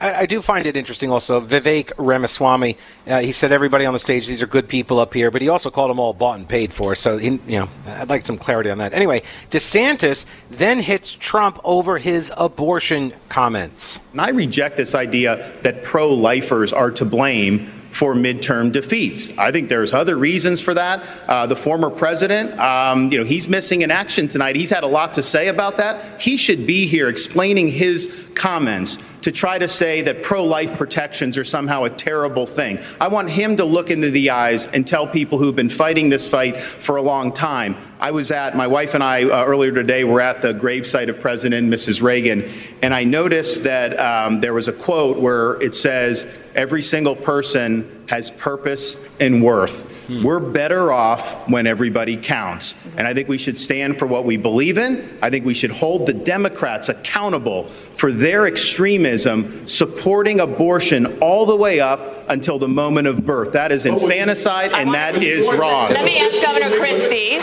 I, 0.00 0.14
I, 0.14 0.26
do 0.26 0.42
find 0.42 0.66
it 0.66 0.76
interesting 0.76 1.10
also. 1.10 1.40
Vivek 1.40 1.92
Ramaswamy, 1.96 2.76
uh, 3.06 3.20
he 3.20 3.32
said 3.32 3.52
everybody 3.52 3.86
on 3.86 3.94
the 3.94 3.98
stage, 3.98 4.26
these 4.26 4.42
are 4.42 4.46
good 4.46 4.68
people 4.68 4.98
up 4.98 5.14
here, 5.14 5.30
but 5.30 5.40
he 5.40 5.48
also 5.48 5.70
called 5.70 5.90
them 5.90 5.98
all 5.98 6.12
bought 6.12 6.38
and 6.38 6.46
paid 6.46 6.74
for. 6.74 6.94
So, 6.94 7.16
he, 7.16 7.40
you 7.46 7.58
know, 7.60 7.70
I'd 7.86 8.10
like 8.10 8.26
some 8.26 8.36
clarity 8.36 8.70
on 8.70 8.78
that. 8.78 8.92
Anyway, 8.92 9.22
DeSantis 9.50 10.26
then 10.50 10.80
hits 10.80 11.14
Trump 11.14 11.58
over 11.64 11.96
his 11.96 12.30
abortion 12.36 13.14
comments. 13.30 13.98
And 14.12 14.20
I 14.20 14.28
reject 14.28 14.76
this 14.76 14.94
idea 14.94 15.54
that 15.62 15.82
pro 15.82 16.12
lifers 16.12 16.72
are 16.72 16.90
to 16.90 17.04
blame 17.06 17.70
for 17.96 18.14
midterm 18.14 18.70
defeats. 18.70 19.32
I 19.38 19.50
think 19.50 19.70
there's 19.70 19.94
other 19.94 20.18
reasons 20.18 20.60
for 20.60 20.74
that. 20.74 21.02
Uh, 21.26 21.46
the 21.46 21.56
former 21.56 21.88
president, 21.88 22.52
um, 22.60 23.10
you 23.10 23.16
know, 23.16 23.24
he's 23.24 23.48
missing 23.48 23.80
in 23.80 23.90
action 23.90 24.28
tonight. 24.28 24.54
He's 24.54 24.68
had 24.68 24.84
a 24.84 24.86
lot 24.86 25.14
to 25.14 25.22
say 25.22 25.48
about 25.48 25.76
that. 25.76 26.20
He 26.20 26.36
should 26.36 26.66
be 26.66 26.86
here 26.86 27.08
explaining 27.08 27.68
his 27.68 28.28
comments 28.34 28.98
to 29.22 29.32
try 29.32 29.58
to 29.58 29.66
say 29.66 30.02
that 30.02 30.22
pro 30.22 30.44
life 30.44 30.76
protections 30.76 31.38
are 31.38 31.42
somehow 31.42 31.84
a 31.84 31.90
terrible 31.90 32.46
thing. 32.46 32.78
I 33.00 33.08
want 33.08 33.30
him 33.30 33.56
to 33.56 33.64
look 33.64 33.90
into 33.90 34.10
the 34.10 34.28
eyes 34.28 34.66
and 34.66 34.86
tell 34.86 35.06
people 35.06 35.38
who've 35.38 35.56
been 35.56 35.70
fighting 35.70 36.10
this 36.10 36.28
fight 36.28 36.60
for 36.60 36.96
a 36.96 37.02
long 37.02 37.32
time. 37.32 37.76
I 37.98 38.10
was 38.10 38.30
at, 38.30 38.54
my 38.54 38.66
wife 38.66 38.92
and 38.92 39.02
I 39.02 39.24
uh, 39.24 39.44
earlier 39.44 39.72
today 39.72 40.04
were 40.04 40.20
at 40.20 40.42
the 40.42 40.52
gravesite 40.52 41.08
of 41.08 41.18
President 41.18 41.68
Mrs. 41.68 42.02
Reagan, 42.02 42.48
and 42.82 42.92
I 42.92 43.04
noticed 43.04 43.62
that 43.62 43.98
um, 43.98 44.40
there 44.40 44.52
was 44.52 44.68
a 44.68 44.72
quote 44.72 45.18
where 45.18 45.60
it 45.62 45.74
says, 45.74 46.26
every 46.56 46.82
single 46.82 47.14
person 47.14 48.04
has 48.08 48.30
purpose 48.30 48.96
and 49.20 49.42
worth. 49.42 49.82
Hmm. 50.06 50.22
We're 50.22 50.40
better 50.40 50.92
off 50.92 51.48
when 51.48 51.66
everybody 51.66 52.16
counts. 52.16 52.74
And 52.96 53.06
I 53.06 53.14
think 53.14 53.28
we 53.28 53.38
should 53.38 53.58
stand 53.58 53.98
for 53.98 54.06
what 54.06 54.24
we 54.24 54.36
believe 54.36 54.78
in. 54.78 55.18
I 55.22 55.30
think 55.30 55.44
we 55.44 55.54
should 55.54 55.72
hold 55.72 56.06
the 56.06 56.12
Democrats 56.12 56.88
accountable 56.88 57.68
for 57.68 58.12
their 58.12 58.46
extremism, 58.46 59.66
supporting 59.66 60.40
abortion 60.40 61.18
all 61.20 61.46
the 61.46 61.56
way 61.56 61.80
up 61.80 62.28
until 62.28 62.58
the 62.58 62.68
moment 62.68 63.08
of 63.08 63.26
birth. 63.26 63.52
That 63.52 63.72
is 63.72 63.86
infanticide 63.86 64.72
and 64.72 64.94
that 64.94 65.22
is 65.22 65.46
wrong. 65.52 65.90
Let 65.90 66.04
me 66.04 66.18
ask 66.18 66.40
Governor 66.40 66.76
Christie. 66.78 67.40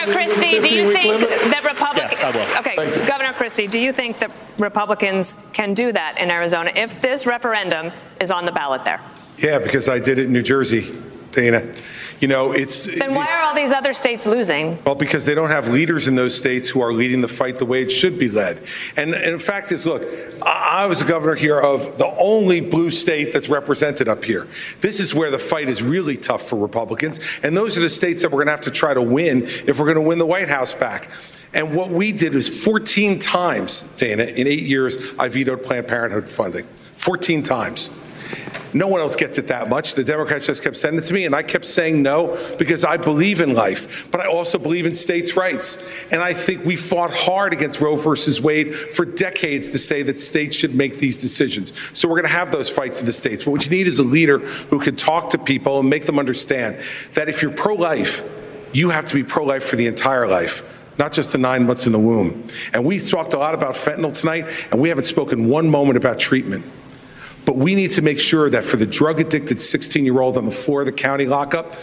Governor 0.00 0.14
Christie, 0.14 0.60
do 0.60 0.74
you 0.74 0.92
think 0.92 1.20
that 1.20 1.64
Republicans. 1.64 2.12
Yes, 2.12 2.58
okay, 2.58 3.06
Governor 3.06 3.32
Christie, 3.34 3.66
do 3.66 3.78
you 3.78 3.92
think 3.92 4.18
that 4.20 4.30
Republicans 4.58 5.36
can 5.52 5.74
do 5.74 5.92
that 5.92 6.18
in 6.18 6.30
Arizona 6.30 6.72
if 6.74 7.00
this 7.02 7.26
referendum 7.26 7.92
is 8.20 8.30
on 8.30 8.46
the 8.46 8.52
ballot 8.52 8.84
there? 8.84 9.00
Yeah, 9.38 9.58
because 9.58 9.88
I 9.88 9.98
did 9.98 10.18
it 10.18 10.26
in 10.26 10.32
New 10.32 10.42
Jersey, 10.42 10.92
Dana. 11.32 11.74
You 12.20 12.28
know, 12.28 12.52
it's. 12.52 12.84
Then 12.84 13.14
why 13.14 13.26
are 13.32 13.40
all 13.40 13.54
these 13.54 13.72
other 13.72 13.94
states 13.94 14.26
losing? 14.26 14.78
Well, 14.84 14.94
because 14.94 15.24
they 15.24 15.34
don't 15.34 15.48
have 15.48 15.68
leaders 15.68 16.06
in 16.06 16.16
those 16.16 16.36
states 16.36 16.68
who 16.68 16.82
are 16.82 16.92
leading 16.92 17.22
the 17.22 17.28
fight 17.28 17.56
the 17.56 17.64
way 17.64 17.80
it 17.80 17.90
should 17.90 18.18
be 18.18 18.28
led. 18.28 18.62
And, 18.96 19.14
and 19.14 19.24
in 19.24 19.38
fact, 19.38 19.72
is 19.72 19.86
look, 19.86 20.06
I, 20.42 20.82
I 20.82 20.86
was 20.86 21.00
a 21.00 21.06
governor 21.06 21.34
here 21.34 21.58
of 21.58 21.96
the 21.96 22.08
only 22.18 22.60
blue 22.60 22.90
state 22.90 23.32
that's 23.32 23.48
represented 23.48 24.06
up 24.06 24.22
here. 24.22 24.46
This 24.80 25.00
is 25.00 25.14
where 25.14 25.30
the 25.30 25.38
fight 25.38 25.68
is 25.68 25.82
really 25.82 26.18
tough 26.18 26.42
for 26.46 26.56
Republicans, 26.56 27.20
and 27.42 27.56
those 27.56 27.78
are 27.78 27.80
the 27.80 27.90
states 27.90 28.20
that 28.20 28.30
we're 28.30 28.44
going 28.44 28.48
to 28.48 28.52
have 28.52 28.60
to 28.62 28.70
try 28.70 28.92
to 28.92 29.02
win 29.02 29.44
if 29.66 29.78
we're 29.78 29.86
going 29.86 29.94
to 29.96 30.02
win 30.02 30.18
the 30.18 30.26
White 30.26 30.48
House 30.48 30.74
back. 30.74 31.10
And 31.52 31.74
what 31.74 31.90
we 31.90 32.12
did 32.12 32.34
was 32.34 32.62
14 32.62 33.18
times, 33.18 33.82
Dana, 33.96 34.24
in 34.24 34.46
eight 34.46 34.62
years, 34.62 35.14
I 35.18 35.28
vetoed 35.28 35.62
Planned 35.64 35.88
Parenthood 35.88 36.28
funding. 36.28 36.66
14 36.94 37.42
times. 37.42 37.90
No 38.72 38.86
one 38.86 39.00
else 39.00 39.16
gets 39.16 39.36
it 39.38 39.48
that 39.48 39.68
much. 39.68 39.94
The 39.94 40.04
Democrats 40.04 40.46
just 40.46 40.62
kept 40.62 40.76
sending 40.76 41.02
it 41.02 41.06
to 41.06 41.14
me, 41.14 41.24
and 41.24 41.34
I 41.34 41.42
kept 41.42 41.64
saying 41.64 42.02
no 42.02 42.38
because 42.56 42.84
I 42.84 42.96
believe 42.96 43.40
in 43.40 43.54
life, 43.54 44.08
but 44.10 44.20
I 44.20 44.26
also 44.26 44.58
believe 44.58 44.86
in 44.86 44.94
states' 44.94 45.36
rights. 45.36 45.76
And 46.12 46.22
I 46.22 46.34
think 46.34 46.64
we 46.64 46.76
fought 46.76 47.12
hard 47.12 47.52
against 47.52 47.80
Roe 47.80 47.96
versus 47.96 48.40
Wade 48.40 48.74
for 48.74 49.04
decades 49.04 49.70
to 49.70 49.78
say 49.78 50.02
that 50.04 50.18
states 50.20 50.56
should 50.56 50.74
make 50.74 50.98
these 50.98 51.16
decisions. 51.16 51.72
So 51.94 52.08
we're 52.08 52.16
going 52.16 52.28
to 52.28 52.36
have 52.36 52.52
those 52.52 52.70
fights 52.70 53.00
in 53.00 53.06
the 53.06 53.12
states. 53.12 53.44
But 53.44 53.50
what 53.50 53.64
you 53.64 53.70
need 53.70 53.88
is 53.88 53.98
a 53.98 54.04
leader 54.04 54.38
who 54.38 54.78
can 54.78 54.94
talk 54.94 55.30
to 55.30 55.38
people 55.38 55.80
and 55.80 55.90
make 55.90 56.06
them 56.06 56.18
understand 56.18 56.80
that 57.14 57.28
if 57.28 57.42
you're 57.42 57.52
pro 57.52 57.74
life, 57.74 58.22
you 58.72 58.90
have 58.90 59.04
to 59.06 59.14
be 59.14 59.24
pro 59.24 59.44
life 59.44 59.64
for 59.64 59.76
the 59.76 59.86
entire 59.86 60.28
life 60.28 60.62
not 60.98 61.12
just 61.12 61.32
the 61.32 61.38
nine 61.38 61.66
months 61.66 61.86
in 61.86 61.92
the 61.92 61.98
womb. 61.98 62.46
And 62.74 62.84
we 62.84 62.98
talked 62.98 63.32
a 63.32 63.38
lot 63.38 63.54
about 63.54 63.74
fentanyl 63.74 64.14
tonight, 64.14 64.46
and 64.70 64.78
we 64.78 64.90
haven't 64.90 65.04
spoken 65.04 65.48
one 65.48 65.70
moment 65.70 65.96
about 65.96 66.18
treatment. 66.18 66.62
But 67.44 67.56
we 67.56 67.74
need 67.74 67.92
to 67.92 68.02
make 68.02 68.18
sure 68.18 68.50
that 68.50 68.64
for 68.64 68.76
the 68.76 68.86
drug 68.86 69.20
addicted 69.20 69.60
16 69.60 70.04
year 70.04 70.20
old 70.20 70.36
on 70.36 70.44
the 70.44 70.50
floor 70.50 70.80
of 70.80 70.86
the 70.86 70.92
county 70.92 71.26
lockup, 71.26 71.76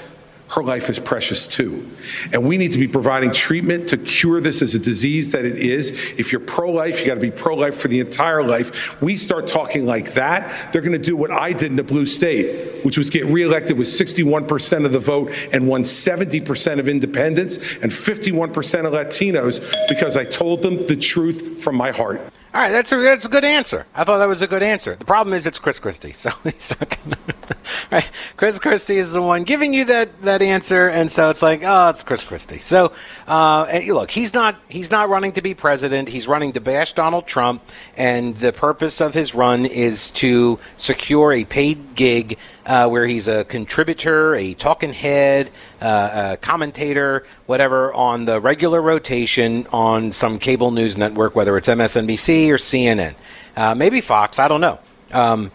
her 0.49 0.63
life 0.63 0.89
is 0.89 0.97
precious 0.97 1.45
too. 1.45 1.89
And 2.31 2.47
we 2.47 2.57
need 2.57 2.71
to 2.71 2.77
be 2.77 2.87
providing 2.87 3.33
treatment 3.33 3.89
to 3.89 3.97
cure 3.97 4.39
this 4.39 4.61
as 4.61 4.75
a 4.75 4.79
disease 4.79 5.31
that 5.31 5.43
it 5.43 5.57
is. 5.57 5.91
If 6.17 6.31
you're 6.31 6.39
pro 6.39 6.71
life, 6.71 7.01
you 7.01 7.05
got 7.05 7.15
to 7.15 7.19
be 7.19 7.31
pro 7.31 7.55
life 7.55 7.75
for 7.75 7.89
the 7.89 7.99
entire 7.99 8.41
life. 8.41 9.01
We 9.01 9.17
start 9.17 9.47
talking 9.47 9.85
like 9.85 10.13
that, 10.13 10.71
they're 10.71 10.81
going 10.81 10.93
to 10.93 10.99
do 10.99 11.17
what 11.17 11.31
I 11.31 11.51
did 11.51 11.71
in 11.71 11.75
the 11.75 11.83
blue 11.83 12.05
state, 12.05 12.85
which 12.85 12.97
was 12.97 13.09
get 13.09 13.25
reelected 13.25 13.77
with 13.77 13.87
61% 13.87 14.85
of 14.85 14.93
the 14.93 14.99
vote 14.99 15.33
and 15.51 15.67
won 15.67 15.81
70% 15.81 16.79
of 16.79 16.87
independents 16.87 17.57
and 17.81 17.91
51% 17.91 18.85
of 18.85 18.93
Latinos 18.93 19.75
because 19.89 20.15
I 20.15 20.23
told 20.23 20.63
them 20.63 20.87
the 20.87 20.95
truth 20.95 21.61
from 21.61 21.75
my 21.75 21.91
heart. 21.91 22.21
All 22.53 22.61
right, 22.61 22.71
that's 22.71 22.91
a, 22.91 22.97
that's 22.97 23.25
a 23.25 23.29
good 23.29 23.43
answer. 23.43 23.85
I 23.93 24.03
thought 24.03 24.19
that 24.19 24.27
was 24.27 24.41
a 24.41 24.47
good 24.47 24.63
answer. 24.63 24.95
The 24.95 25.05
problem 25.05 25.33
is 25.33 25.45
it's 25.45 25.59
Chris 25.59 25.79
Christie, 25.79 26.11
so 26.13 26.31
he's 26.43 26.71
not 26.71 26.97
gonna. 27.03 27.17
right, 27.91 28.09
Chris 28.37 28.57
Christie 28.59 28.97
is 28.97 29.11
the 29.11 29.21
one 29.21 29.43
giving 29.43 29.73
you 29.73 29.85
that, 29.85 30.21
that 30.21 30.41
answer, 30.41 30.87
and 30.87 31.11
so 31.11 31.29
it's 31.29 31.41
like, 31.41 31.61
oh, 31.63 31.89
it's 31.89 32.03
Chris 32.03 32.23
Christie. 32.23 32.59
So, 32.59 32.93
uh, 33.27 33.81
look, 33.87 34.11
he's 34.11 34.33
not 34.33 34.59
he's 34.69 34.91
not 34.91 35.09
running 35.09 35.33
to 35.33 35.41
be 35.41 35.53
president. 35.53 36.09
He's 36.09 36.27
running 36.27 36.53
to 36.53 36.61
bash 36.61 36.93
Donald 36.93 37.27
Trump, 37.27 37.63
and 37.95 38.35
the 38.37 38.53
purpose 38.53 39.01
of 39.01 39.13
his 39.13 39.35
run 39.35 39.65
is 39.65 40.09
to 40.11 40.59
secure 40.77 41.33
a 41.33 41.43
paid 41.43 41.95
gig 41.95 42.37
uh, 42.67 42.87
where 42.87 43.07
he's 43.07 43.29
a 43.29 43.45
contributor, 43.45 44.35
a 44.35 44.53
talking 44.53 44.91
head, 44.91 45.49
uh, 45.81 46.33
a 46.33 46.37
commentator, 46.37 47.25
whatever, 47.45 47.93
on 47.93 48.25
the 48.25 48.39
regular 48.41 48.81
rotation 48.81 49.65
on 49.71 50.11
some 50.11 50.37
cable 50.37 50.71
news 50.71 50.97
network, 50.97 51.33
whether 51.33 51.57
it's 51.57 51.69
MSNBC 51.69 52.49
or 52.49 52.57
CNN, 52.57 53.15
uh, 53.55 53.73
maybe 53.73 54.01
Fox. 54.01 54.37
I 54.37 54.49
don't 54.49 54.61
know. 54.61 54.79
Um, 55.13 55.51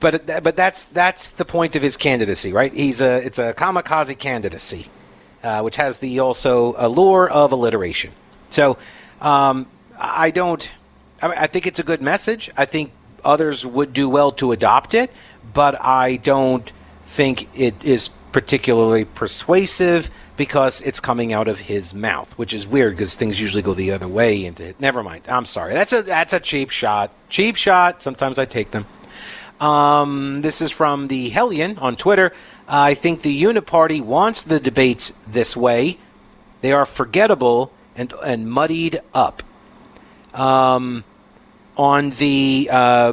but 0.00 0.26
but 0.42 0.56
that's 0.56 0.86
that's 0.86 1.30
the 1.30 1.44
point 1.44 1.76
of 1.76 1.82
his 1.82 1.96
candidacy, 1.96 2.52
right? 2.52 2.72
He's 2.72 3.00
a 3.00 3.24
it's 3.24 3.38
a 3.38 3.54
kamikaze 3.54 4.18
candidacy, 4.18 4.86
uh, 5.44 5.60
which 5.60 5.76
has 5.76 5.98
the 5.98 6.18
also 6.18 6.74
allure 6.78 7.28
of 7.28 7.52
alliteration. 7.52 8.12
So 8.48 8.76
um, 9.20 9.66
I 9.96 10.30
don't. 10.30 10.68
I, 11.22 11.28
I 11.28 11.46
think 11.46 11.66
it's 11.66 11.78
a 11.78 11.84
good 11.84 12.02
message. 12.02 12.50
I 12.56 12.64
think 12.64 12.92
others 13.22 13.64
would 13.66 13.92
do 13.92 14.08
well 14.08 14.32
to 14.32 14.52
adopt 14.52 14.94
it 14.94 15.12
but 15.52 15.80
I 15.80 16.16
don't 16.16 16.70
think 17.04 17.48
it 17.58 17.82
is 17.84 18.08
particularly 18.32 19.04
persuasive 19.04 20.10
because 20.36 20.80
it's 20.80 21.00
coming 21.00 21.32
out 21.32 21.48
of 21.48 21.58
his 21.58 21.92
mouth, 21.92 22.32
which 22.38 22.54
is 22.54 22.66
weird 22.66 22.94
because 22.94 23.14
things 23.14 23.40
usually 23.40 23.62
go 23.62 23.74
the 23.74 23.90
other 23.90 24.08
way. 24.08 24.44
Into 24.44 24.64
it. 24.64 24.80
Never 24.80 25.02
mind. 25.02 25.24
I'm 25.28 25.44
sorry. 25.44 25.74
That's 25.74 25.92
a 25.92 26.02
that's 26.02 26.32
a 26.32 26.40
cheap 26.40 26.70
shot. 26.70 27.12
Cheap 27.28 27.56
shot. 27.56 28.02
Sometimes 28.02 28.38
I 28.38 28.44
take 28.44 28.70
them. 28.70 28.86
Um, 29.60 30.40
this 30.40 30.62
is 30.62 30.70
from 30.70 31.08
the 31.08 31.28
Hellion 31.28 31.78
on 31.78 31.96
Twitter. 31.96 32.32
I 32.66 32.94
think 32.94 33.20
the 33.22 33.42
Uniparty 33.42 34.00
wants 34.00 34.42
the 34.42 34.58
debates 34.58 35.12
this 35.28 35.54
way. 35.54 35.98
They 36.62 36.72
are 36.72 36.86
forgettable 36.86 37.72
and 37.94 38.12
and 38.24 38.50
muddied 38.50 39.00
up. 39.12 39.42
Um, 40.32 41.04
on 41.76 42.10
the 42.10 42.68
uh, 42.70 43.12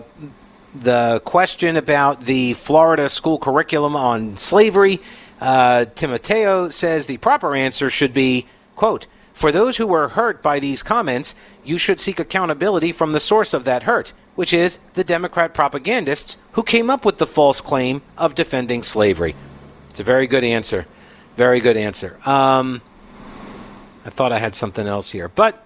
the 0.81 1.21
question 1.25 1.75
about 1.75 2.21
the 2.21 2.53
Florida 2.53 3.09
school 3.09 3.37
curriculum 3.37 3.95
on 3.95 4.37
slavery, 4.37 5.01
uh, 5.39 5.85
Timoteo 5.85 6.69
says 6.69 7.07
the 7.07 7.17
proper 7.17 7.55
answer 7.55 7.89
should 7.89 8.13
be, 8.13 8.47
quote, 8.75 9.07
for 9.33 9.51
those 9.51 9.77
who 9.77 9.85
were 9.85 10.09
hurt 10.09 10.41
by 10.41 10.59
these 10.59 10.81
comments, 10.81 11.35
you 11.63 11.77
should 11.77 11.99
seek 11.99 12.19
accountability 12.19 12.91
from 12.91 13.11
the 13.11 13.19
source 13.19 13.53
of 13.53 13.65
that 13.65 13.83
hurt, 13.83 14.11
which 14.33 14.51
is 14.51 14.79
the 14.93 15.03
Democrat 15.03 15.53
propagandists 15.53 16.37
who 16.53 16.63
came 16.63 16.89
up 16.89 17.05
with 17.05 17.19
the 17.19 17.27
false 17.27 17.61
claim 17.61 18.01
of 18.17 18.33
defending 18.33 18.81
slavery. 18.81 19.35
It's 19.91 19.99
a 19.99 20.03
very 20.03 20.25
good 20.25 20.43
answer. 20.43 20.87
Very 21.35 21.59
good 21.59 21.77
answer. 21.77 22.17
Um, 22.27 22.81
I 24.03 24.09
thought 24.09 24.31
I 24.31 24.39
had 24.39 24.55
something 24.55 24.87
else 24.87 25.11
here, 25.11 25.27
but 25.29 25.63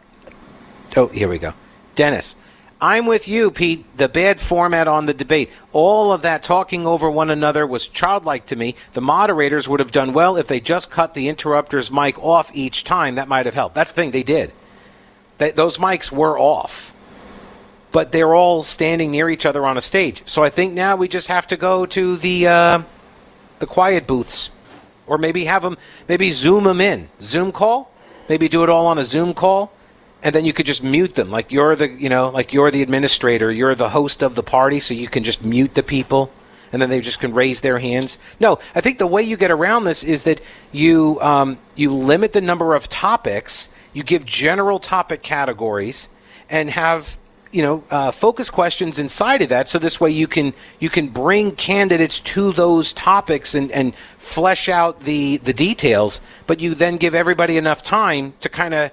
oh, 0.97 1.08
here 1.08 1.30
we 1.30 1.39
go. 1.39 1.54
Dennis, 1.95 2.36
I'm 2.82 3.06
with 3.06 3.28
you, 3.28 3.52
Pete. 3.52 3.86
The 3.96 4.10
bad 4.10 4.39
format 4.39 4.88
on 4.88 5.06
the 5.06 5.13
debate, 5.13 5.52
all 5.72 6.12
of 6.12 6.24
that 6.24 6.41
talking 6.41 6.88
over 6.88 7.12
one 7.12 7.30
another 7.30 7.67
was 7.67 7.88
childlike 7.88 8.48
to 8.48 8.56
me. 8.56 8.76
The 8.94 9.02
moderators 9.02 9.70
would 9.70 9.80
have 9.80 9.91
done 9.91 10.13
well 10.13 10.36
if 10.36 10.48
they 10.48 10.60
just 10.60 10.89
cut 10.89 11.13
the 11.13 11.30
interrupter's 11.30 11.91
mic 11.91 12.17
off 12.17 12.50
each 12.56 12.84
time. 12.84 13.15
That 13.15 13.28
might 13.28 13.46
have 13.46 13.54
helped. 13.54 13.76
That's 13.76 13.91
the 13.91 14.02
thing, 14.02 14.12
they 14.12 14.24
did. 14.24 14.52
They, 15.38 15.52
those 15.52 15.78
mics 15.78 16.12
were 16.12 16.39
off. 16.39 16.91
But 17.91 18.12
they're 18.12 18.34
all 18.34 18.63
standing 18.63 19.12
near 19.12 19.30
each 19.30 19.46
other 19.46 19.63
on 19.67 19.78
a 19.78 19.82
stage. 19.82 20.24
So 20.26 20.44
I 20.44 20.50
think 20.50 20.74
now 20.74 20.96
we 20.96 21.08
just 21.08 21.28
have 21.28 21.46
to 21.48 21.58
go 21.58 21.86
to 21.86 22.17
the 22.17 22.48
uh, 22.48 22.82
the 23.60 23.67
quiet 23.67 24.08
booths, 24.08 24.50
or 25.06 25.20
maybe 25.20 25.46
have 25.46 25.62
them, 25.62 25.78
maybe 26.08 26.32
zoom 26.32 26.63
them 26.63 26.82
in, 26.82 27.10
Zoom 27.22 27.52
call, 27.52 27.91
maybe 28.28 28.48
do 28.48 28.63
it 28.63 28.70
all 28.70 28.88
on 28.88 28.98
a 28.98 29.06
Zoom 29.06 29.36
call 29.36 29.72
and 30.24 30.36
then 30.36 30.46
you 30.46 30.54
could 30.54 30.66
just 30.66 30.84
mute 30.84 31.16
them. 31.16 31.32
Like 31.32 31.52
you're 31.52 31.76
the, 31.76 31.90
you 31.90 32.10
know, 32.10 32.30
like 32.30 32.54
you're 32.54 32.72
the 32.72 32.82
administrator, 32.82 33.52
you're 33.52 33.76
the 33.76 33.90
host 33.90 34.22
of 34.22 34.36
the 34.36 34.44
party, 34.44 34.80
so 34.80 34.94
you 34.94 35.08
can 35.08 35.24
just 35.24 35.44
mute 35.44 35.74
the 35.74 35.84
people, 35.84 36.32
and 36.72 36.82
then 36.82 36.90
they 36.90 37.02
just 37.02 37.20
can 37.20 37.34
raise 37.34 37.62
their 37.62 37.80
hands. 37.80 38.20
No, 38.40 38.60
I 38.76 38.82
think 38.82 38.98
the 38.98 39.08
way 39.08 39.24
you 39.24 39.38
get 39.38 39.52
around 39.52 39.86
this 39.86 40.04
is 40.04 40.24
that 40.24 40.42
you 40.72 41.20
um, 41.22 41.58
you 41.76 41.94
limit 41.94 42.34
the 42.34 42.42
number 42.42 42.76
of 42.76 42.88
topics, 42.88 43.70
you 43.94 44.04
give 44.04 44.26
general 44.26 44.80
topic 44.80 45.24
categories, 45.24 46.08
and 46.50 46.70
have 46.70 47.18
you 47.52 47.62
know 47.62 47.84
uh, 47.90 48.12
focus 48.12 48.50
questions 48.50 48.98
inside 48.98 49.42
of 49.42 49.50
that 49.50 49.68
so 49.68 49.78
this 49.78 50.00
way 50.00 50.10
you 50.10 50.28
can 50.28 50.54
you 50.80 50.90
can 50.90 51.10
bring 51.10 51.54
candidates 51.54 52.20
to 52.22 52.54
those 52.54 52.94
topics 52.94 53.54
and, 53.54 53.72
and 53.72 53.94
flesh 54.18 54.70
out 54.70 55.02
the 55.02 55.36
the 55.38 55.52
details 55.52 56.22
but 56.48 56.62
you 56.62 56.74
then 56.74 56.96
give 56.96 57.14
everybody 57.14 57.58
enough 57.58 57.84
time 57.84 58.34
to 58.40 58.48
kind 58.48 58.74
of 58.74 58.92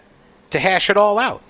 to 0.50 0.58
hash 0.58 0.90
it 0.90 0.96
all 0.96 1.18
out. 1.18 1.42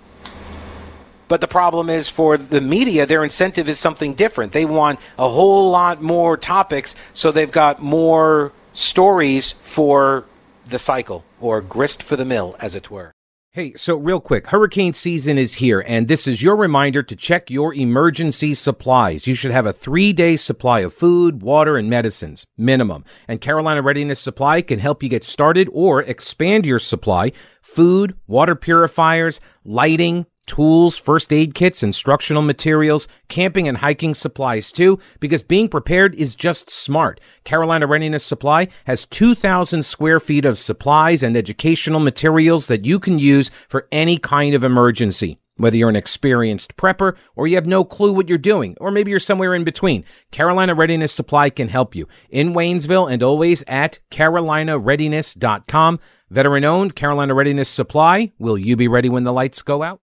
But 1.28 1.42
the 1.42 1.48
problem 1.48 1.90
is 1.90 2.08
for 2.08 2.38
the 2.38 2.60
media 2.60 3.04
their 3.04 3.22
incentive 3.22 3.68
is 3.68 3.78
something 3.78 4.14
different. 4.14 4.52
They 4.52 4.64
want 4.64 4.98
a 5.18 5.28
whole 5.28 5.70
lot 5.70 6.02
more 6.02 6.36
topics 6.36 6.96
so 7.12 7.30
they've 7.30 7.52
got 7.52 7.82
more 7.82 8.52
stories 8.72 9.52
for 9.52 10.24
the 10.66 10.78
cycle 10.78 11.24
or 11.40 11.60
grist 11.60 12.02
for 12.02 12.16
the 12.16 12.24
mill 12.24 12.56
as 12.60 12.74
it 12.74 12.90
were 12.90 13.12
Hey, 13.58 13.72
so 13.74 13.96
real 13.96 14.20
quick, 14.20 14.46
hurricane 14.46 14.92
season 14.92 15.36
is 15.36 15.54
here, 15.54 15.80
and 15.84 16.06
this 16.06 16.28
is 16.28 16.44
your 16.44 16.54
reminder 16.54 17.02
to 17.02 17.16
check 17.16 17.50
your 17.50 17.74
emergency 17.74 18.54
supplies. 18.54 19.26
You 19.26 19.34
should 19.34 19.50
have 19.50 19.66
a 19.66 19.72
three 19.72 20.12
day 20.12 20.36
supply 20.36 20.78
of 20.78 20.94
food, 20.94 21.42
water, 21.42 21.76
and 21.76 21.90
medicines, 21.90 22.44
minimum. 22.56 23.04
And 23.26 23.40
Carolina 23.40 23.82
Readiness 23.82 24.20
Supply 24.20 24.62
can 24.62 24.78
help 24.78 25.02
you 25.02 25.08
get 25.08 25.24
started 25.24 25.68
or 25.72 26.02
expand 26.02 26.66
your 26.66 26.78
supply. 26.78 27.32
Food, 27.60 28.16
water 28.28 28.54
purifiers, 28.54 29.40
lighting, 29.64 30.26
tools, 30.48 30.96
first 30.96 31.32
aid 31.32 31.54
kits, 31.54 31.84
instructional 31.84 32.42
materials, 32.42 33.06
camping 33.28 33.68
and 33.68 33.78
hiking 33.78 34.14
supplies 34.14 34.72
too, 34.72 34.98
because 35.20 35.44
being 35.44 35.68
prepared 35.68 36.14
is 36.16 36.34
just 36.34 36.70
smart. 36.70 37.20
Carolina 37.44 37.86
Readiness 37.86 38.24
Supply 38.24 38.66
has 38.86 39.06
2,000 39.06 39.84
square 39.84 40.18
feet 40.18 40.44
of 40.44 40.58
supplies 40.58 41.22
and 41.22 41.36
educational 41.36 42.00
materials 42.00 42.66
that 42.66 42.84
you 42.84 42.98
can 42.98 43.18
use 43.18 43.50
for 43.68 43.86
any 43.92 44.18
kind 44.18 44.54
of 44.54 44.64
emergency. 44.64 45.38
Whether 45.58 45.76
you're 45.76 45.88
an 45.88 45.96
experienced 45.96 46.76
prepper 46.76 47.16
or 47.34 47.48
you 47.48 47.56
have 47.56 47.66
no 47.66 47.84
clue 47.84 48.12
what 48.12 48.28
you're 48.28 48.38
doing, 48.38 48.76
or 48.80 48.92
maybe 48.92 49.10
you're 49.10 49.18
somewhere 49.18 49.54
in 49.56 49.64
between, 49.64 50.04
Carolina 50.30 50.72
Readiness 50.74 51.12
Supply 51.12 51.50
can 51.50 51.68
help 51.68 51.96
you. 51.96 52.06
In 52.30 52.54
Waynesville 52.54 53.12
and 53.12 53.22
always 53.22 53.64
at 53.66 53.98
carolinareadiness.com. 54.10 56.00
Veteran 56.30 56.64
owned 56.64 56.94
Carolina 56.94 57.34
Readiness 57.34 57.68
Supply. 57.68 58.30
Will 58.38 58.56
you 58.56 58.76
be 58.76 58.86
ready 58.86 59.08
when 59.08 59.24
the 59.24 59.32
lights 59.32 59.62
go 59.62 59.82
out? 59.82 60.00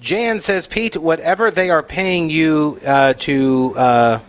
Jan 0.00 0.40
says, 0.40 0.66
Pete, 0.66 0.96
whatever 0.96 1.50
they 1.50 1.70
are 1.70 1.82
paying 1.82 2.28
you 2.28 2.80
uh, 2.84 3.14
to 3.14 3.74
uh, 3.76 4.20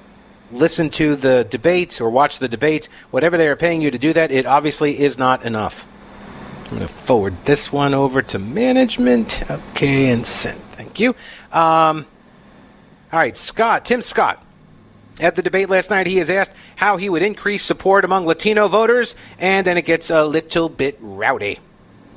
listen 0.51 0.89
to 0.91 1.15
the 1.15 1.43
debates 1.49 1.99
or 1.99 2.09
watch 2.09 2.39
the 2.39 2.47
debates, 2.47 2.87
whatever 3.11 3.37
they 3.37 3.47
are 3.47 3.55
paying 3.55 3.81
you 3.81 3.91
to 3.91 3.97
do 3.97 4.13
that, 4.13 4.31
it 4.31 4.45
obviously 4.45 4.99
is 4.99 5.17
not 5.17 5.43
enough. 5.43 5.85
I'm 6.63 6.69
going 6.77 6.81
to 6.81 6.87
forward 6.87 7.45
this 7.45 7.71
one 7.71 7.93
over 7.93 8.21
to 8.21 8.39
management. 8.39 9.43
Okay, 9.49 10.09
and 10.11 10.25
send. 10.25 10.59
Thank 10.71 10.99
you. 10.99 11.11
Um, 11.51 12.05
all 13.11 13.19
right, 13.19 13.37
Scott, 13.37 13.85
Tim 13.85 14.01
Scott. 14.01 14.41
At 15.19 15.35
the 15.35 15.41
debate 15.41 15.69
last 15.69 15.89
night, 15.89 16.07
he 16.07 16.19
is 16.19 16.29
asked 16.29 16.51
how 16.75 16.97
he 16.97 17.09
would 17.09 17.21
increase 17.21 17.63
support 17.63 18.03
among 18.03 18.25
Latino 18.25 18.67
voters, 18.67 19.15
and 19.39 19.65
then 19.65 19.77
it 19.77 19.85
gets 19.85 20.09
a 20.09 20.25
little 20.25 20.67
bit 20.67 20.97
rowdy. 20.99 21.59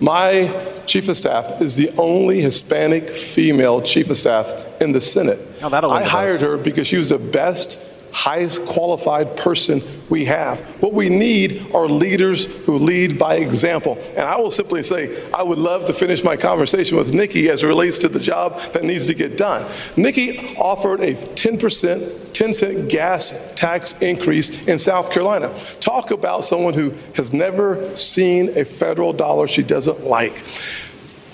My 0.00 0.82
chief 0.86 1.08
of 1.08 1.16
staff 1.16 1.60
is 1.60 1.76
the 1.76 1.90
only 1.98 2.40
Hispanic 2.40 3.10
female 3.10 3.82
chief 3.82 4.10
of 4.10 4.16
staff 4.16 4.54
in 4.80 4.92
the 4.92 5.00
Senate. 5.00 5.40
Oh, 5.60 5.90
I 5.90 6.04
hired 6.04 6.34
votes. 6.34 6.42
her 6.44 6.56
because 6.56 6.86
she 6.86 6.96
was 6.96 7.08
the 7.08 7.18
best, 7.18 7.84
highest 8.12 8.64
qualified 8.66 9.36
person 9.36 9.82
we 10.08 10.24
have. 10.24 10.60
What 10.80 10.92
we 10.92 11.08
need 11.08 11.70
are 11.74 11.88
leaders 11.88 12.46
who 12.46 12.78
lead 12.78 13.18
by 13.18 13.36
example. 13.36 13.98
And 14.10 14.20
I 14.20 14.36
will 14.36 14.50
simply 14.50 14.82
say, 14.82 15.30
I 15.32 15.42
would 15.42 15.58
love 15.58 15.84
to 15.86 15.92
finish 15.92 16.24
my 16.24 16.36
conversation 16.36 16.96
with 16.96 17.14
Nikki 17.14 17.48
as 17.48 17.62
it 17.62 17.66
relates 17.66 17.98
to 17.98 18.08
the 18.08 18.20
job 18.20 18.60
that 18.72 18.84
needs 18.84 19.06
to 19.06 19.14
get 19.14 19.36
done. 19.36 19.70
Nikki 19.96 20.56
offered 20.56 21.00
a 21.00 21.14
10%, 21.14 22.32
10 22.32 22.54
cent 22.54 22.88
gas 22.88 23.52
tax 23.54 23.92
increase 24.00 24.66
in 24.66 24.78
South 24.78 25.10
Carolina. 25.10 25.52
Talk 25.80 26.10
about 26.10 26.44
someone 26.44 26.74
who 26.74 26.94
has 27.14 27.32
never 27.32 27.94
seen 27.96 28.56
a 28.56 28.64
federal 28.64 29.12
dollar 29.12 29.46
she 29.46 29.62
doesn't 29.62 30.04
like. 30.04 30.44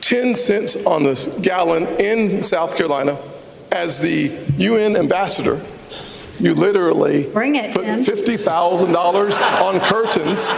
10 0.00 0.34
cents 0.34 0.76
on 0.84 1.04
the 1.04 1.38
gallon 1.40 1.86
in 1.98 2.42
South 2.42 2.76
Carolina 2.76 3.18
as 3.72 4.00
the 4.00 4.30
UN 4.58 4.96
ambassador. 4.96 5.60
You 6.40 6.54
literally 6.54 7.24
Bring 7.24 7.54
it, 7.54 7.74
put 7.74 7.84
$50,000 7.84 9.62
on 9.62 9.80
curtains 9.80 10.50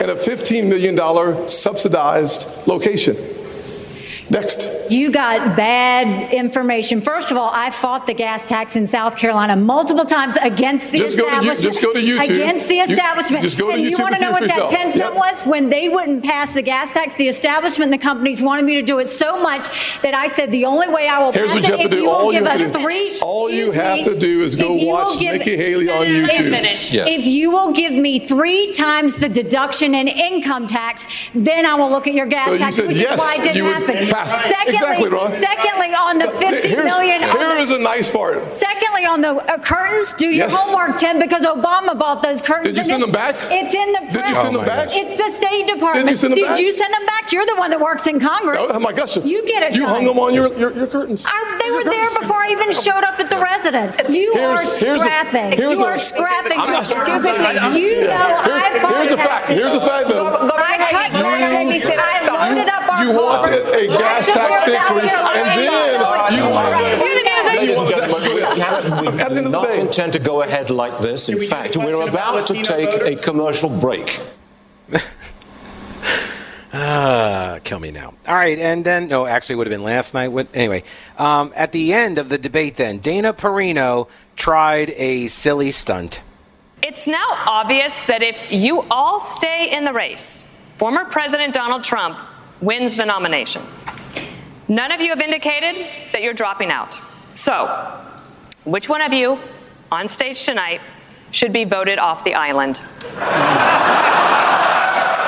in 0.00 0.10
a 0.10 0.14
$15 0.14 0.68
million 0.68 1.48
subsidized 1.48 2.48
location. 2.66 3.16
Next. 4.32 4.70
You 4.90 5.10
got 5.10 5.56
bad 5.56 6.32
information. 6.32 7.00
First 7.00 7.30
of 7.30 7.36
all, 7.36 7.50
I 7.52 7.70
fought 7.70 8.06
the 8.06 8.14
gas 8.14 8.44
tax 8.44 8.76
in 8.76 8.86
South 8.86 9.16
Carolina 9.16 9.56
multiple 9.56 10.04
times 10.04 10.36
against 10.40 10.90
the 10.90 10.98
Just 10.98 11.16
go 11.16 11.24
to 11.24 11.30
establishment. 11.30 11.74
just 11.74 11.82
go 11.82 11.92
to 11.92 11.98
YouTube. 12.00 12.24
Against 12.34 12.68
the 12.68 12.76
You- 12.76 12.82
establishment. 12.84 13.42
just 13.44 13.58
go 13.58 13.68
to 13.68 13.72
and 13.74 13.82
you 13.84 13.96
want 13.98 14.14
to 14.16 14.20
know 14.20 14.30
what 14.30 14.40
that 14.40 14.48
yourself. 14.50 14.70
10 14.70 14.92
cent 14.92 14.96
Yep. 14.96 15.14
was? 15.14 15.42
When 15.46 15.68
they 15.68 15.88
wouldn't 15.88 16.24
pass 16.24 16.52
the 16.52 16.62
gas 16.62 16.92
tax, 16.92 17.14
the 17.16 17.28
establishment 17.28 17.92
and 17.92 18.00
the 18.00 18.04
companies 18.04 18.40
wanted 18.42 18.64
me 18.64 18.74
to 18.76 18.82
do 18.82 18.98
it 18.98 19.10
so 19.10 19.38
much 19.40 19.68
that 20.02 20.14
I 20.14 20.28
said 20.28 20.50
the 20.50 20.64
only 20.64 20.88
way 20.88 21.08
I 21.08 21.18
will 21.18 21.32
Here's 21.32 21.52
pass 21.52 21.60
what 21.60 21.68
you 21.68 21.74
it 21.74 21.80
have 21.80 21.80
to 21.80 21.84
if 21.86 21.90
do. 21.90 21.96
you 21.98 22.04
will 22.04 22.10
All 22.12 22.32
you 22.32 22.40
give 22.40 22.48
us 22.48 22.76
three. 22.76 23.18
all 23.20 23.50
you 23.50 23.70
have 23.72 23.96
me, 23.98 24.04
to 24.04 24.14
do 24.14 24.42
is 24.42 24.56
go 24.56 24.74
if 24.74 24.80
you 24.80 24.86
will 24.88 24.92
watch 24.94 25.18
give- 25.18 25.32
Nikki 25.34 25.56
Haley 25.56 25.88
on 25.90 26.06
YouTube. 26.06 26.90
Yes. 26.90 27.08
If 27.10 27.26
you 27.26 27.50
will 27.50 27.72
give 27.72 27.92
me 27.92 28.18
three 28.18 28.72
times 28.72 29.14
the 29.14 29.28
deduction 29.28 29.94
in 29.94 30.08
income 30.08 30.66
tax, 30.66 31.06
then 31.34 31.66
I 31.66 31.74
will 31.74 31.90
look 31.90 32.06
at 32.06 32.14
your 32.14 32.26
gas 32.26 32.46
So 32.46 32.52
you 32.54 32.58
tax, 32.58 32.76
said 32.76 32.86
which 32.88 32.96
yes, 32.98 33.14
is 33.14 33.20
why 33.20 33.34
it 33.36 33.44
didn't 33.44 33.56
you 33.56 33.64
would 34.24 34.32
happen. 34.32 34.50
pass. 34.50 34.50
Secondly, 34.50 34.74
Exactly, 34.74 35.08
Ron. 35.08 35.32
secondly, 35.32 35.94
on 35.94 36.18
the 36.18 36.28
50 36.28 36.68
Here's- 36.68 36.84
million. 36.96 37.22
on 37.24 37.36
Here 37.38 37.48
the- 37.54 37.60
is 37.60 37.70
a 37.70 37.78
nice 37.78 38.10
part. 38.10 38.50
Secondly, 38.50 39.04
on 39.06 39.20
the 39.20 39.30
uh, 39.36 39.58
curtains, 39.58 40.12
do 40.14 40.26
your 40.26 40.46
Yes. 40.48 40.54
homework, 40.56 40.96
Tim, 40.98 41.18
because 41.18 41.42
Obama 41.46 41.96
bought 41.98 42.22
those 42.22 42.40
curtains. 42.42 42.66
Did 42.68 42.76
you 42.78 42.84
send 42.84 43.02
them 43.02 43.10
back? 43.12 43.36
It's 43.50 43.74
in 43.74 43.92
the 43.92 44.00
Did 44.12 44.28
you 44.28 44.36
send 44.36 44.54
them 44.54 44.56
Oh, 44.56 44.58
my 44.60 44.64
back? 44.66 44.88
gosh. 44.88 44.96
It's 44.96 45.16
the 45.16 45.30
State 45.30 45.66
Department. 45.66 46.06
Did 46.06 46.12
you 46.12 46.16
send 46.16 46.34
them 46.36 46.44
back? 46.44 46.58
you 46.58 46.72
send 46.72 46.92
them 46.94 47.06
back? 47.06 47.32
You're 47.32 47.46
the 47.46 47.56
one 47.56 47.70
that 47.70 47.80
works 47.80 48.06
in 48.06 48.20
Congress. 48.20 48.58
Oh 48.60 48.78
my 48.78 48.92
gosh. 48.92 49.16
You 49.16 49.44
get 49.46 49.62
it 49.62 49.72
You 49.74 49.82
done. 49.82 49.88
hung 49.94 50.04
them 50.04 50.18
on 50.18 50.34
your, 50.34 50.48
your, 50.56 50.72
your 50.72 50.86
curtains. 50.86 51.24
I, 51.26 51.56
they 51.62 51.70
were 51.70 51.84
there 51.84 52.08
before 52.20 52.36
I 52.36 52.48
even 52.50 52.72
showed 52.72 53.04
up 53.04 53.18
at 53.20 53.30
the 53.30 53.38
residence. 53.38 53.96
You 54.08 54.32
Here's- 54.34 54.82
are 54.82 54.86
here's 54.86 55.00
a- 55.02 55.04
scrapping. 55.04 55.52
here's 55.52 55.70
you 55.72 55.84
a- 55.84 55.88
are 55.88 55.96
scrapping. 55.96 56.58
I'm 56.58 56.70
not 56.70 56.88
Excuse 56.90 57.22
scrapping. 57.22 57.72
me. 57.74 57.80
You 57.80 58.02
know 58.08 58.42
Here's- 58.44 58.62
I 58.64 58.78
fought 58.80 58.94
here's 58.96 59.10
a 59.10 59.16
fact. 59.16 59.48
Here's 59.48 59.74
a 59.74 59.80
fact, 59.80 60.08
though. 60.08 60.26
I 60.54 60.76
cut 60.90 61.10
taxes. 61.20 61.90
I 61.98 62.48
loaded 62.48 62.68
up 62.68 62.88
our 62.92 63.04
You 63.04 63.10
wanted 63.12 63.66
a 63.68 63.86
gas 64.02 64.26
tax 64.28 64.66
increase, 64.66 65.12
and 65.12 65.48
then 65.48 65.62
you. 65.64 66.42
Ladies 67.58 67.78
and 67.78 67.88
gentlemen, 67.88 68.34
we 68.34 68.42
At 68.42 68.54
the 68.54 68.62
cannot, 68.64 68.84
end 69.20 69.20
of 69.38 69.44
the 69.44 69.50
not 69.50 69.68
day- 69.68 69.80
intend 69.80 70.12
to 70.14 70.18
go 70.18 70.42
ahead 70.42 70.70
like 70.70 70.98
this. 70.98 71.28
In 71.28 71.38
we 71.38 71.46
fact, 71.46 71.76
we're 71.76 71.94
about 71.94 72.08
about 72.08 72.46
to 72.48 72.54
Latino 72.54 72.76
take 72.76 73.18
a 73.18 73.20
commercial 73.20 73.68
break. 73.70 74.20
Ah, 76.74 77.58
kill 77.64 77.78
me 77.80 77.90
now. 77.90 78.14
All 78.26 78.34
right, 78.34 78.58
and 78.58 78.82
then 78.82 79.08
no, 79.08 79.26
actually, 79.26 79.54
it 79.54 79.56
would 79.58 79.66
have 79.66 79.72
been 79.78 79.82
last 79.84 80.14
night. 80.14 80.28
What- 80.28 80.48
Anyway, 80.54 80.84
um, 81.18 81.52
at 81.54 81.72
the 81.72 81.92
end 81.92 82.16
of 82.18 82.30
the 82.30 82.38
debate, 82.38 82.76
then 82.76 82.96
Dana 82.98 83.34
Perino 83.34 84.08
tried 84.36 84.88
a 84.96 85.28
silly 85.28 85.70
stunt. 85.70 86.22
It's 86.82 87.06
now 87.06 87.26
obvious 87.46 88.02
that 88.04 88.22
if 88.22 88.50
you 88.50 88.82
all 88.90 89.20
stay 89.20 89.70
in 89.70 89.84
the 89.84 89.92
race, 89.92 90.44
former 90.76 91.04
President 91.04 91.52
Donald 91.52 91.84
Trump 91.84 92.18
wins 92.62 92.96
the 92.96 93.04
nomination. 93.04 93.62
None 94.68 94.92
of 94.92 95.00
you 95.00 95.10
have 95.10 95.20
indicated 95.20 95.86
that 96.12 96.22
you're 96.22 96.32
dropping 96.32 96.70
out. 96.70 96.98
So, 97.34 97.66
which 98.64 98.88
one 98.88 99.02
of 99.02 99.12
you 99.12 99.38
on 99.90 100.08
stage 100.08 100.44
tonight 100.44 100.80
should 101.32 101.52
be 101.52 101.64
voted 101.64 101.98
off 101.98 102.24
the 102.24 102.34
island? 102.34 102.80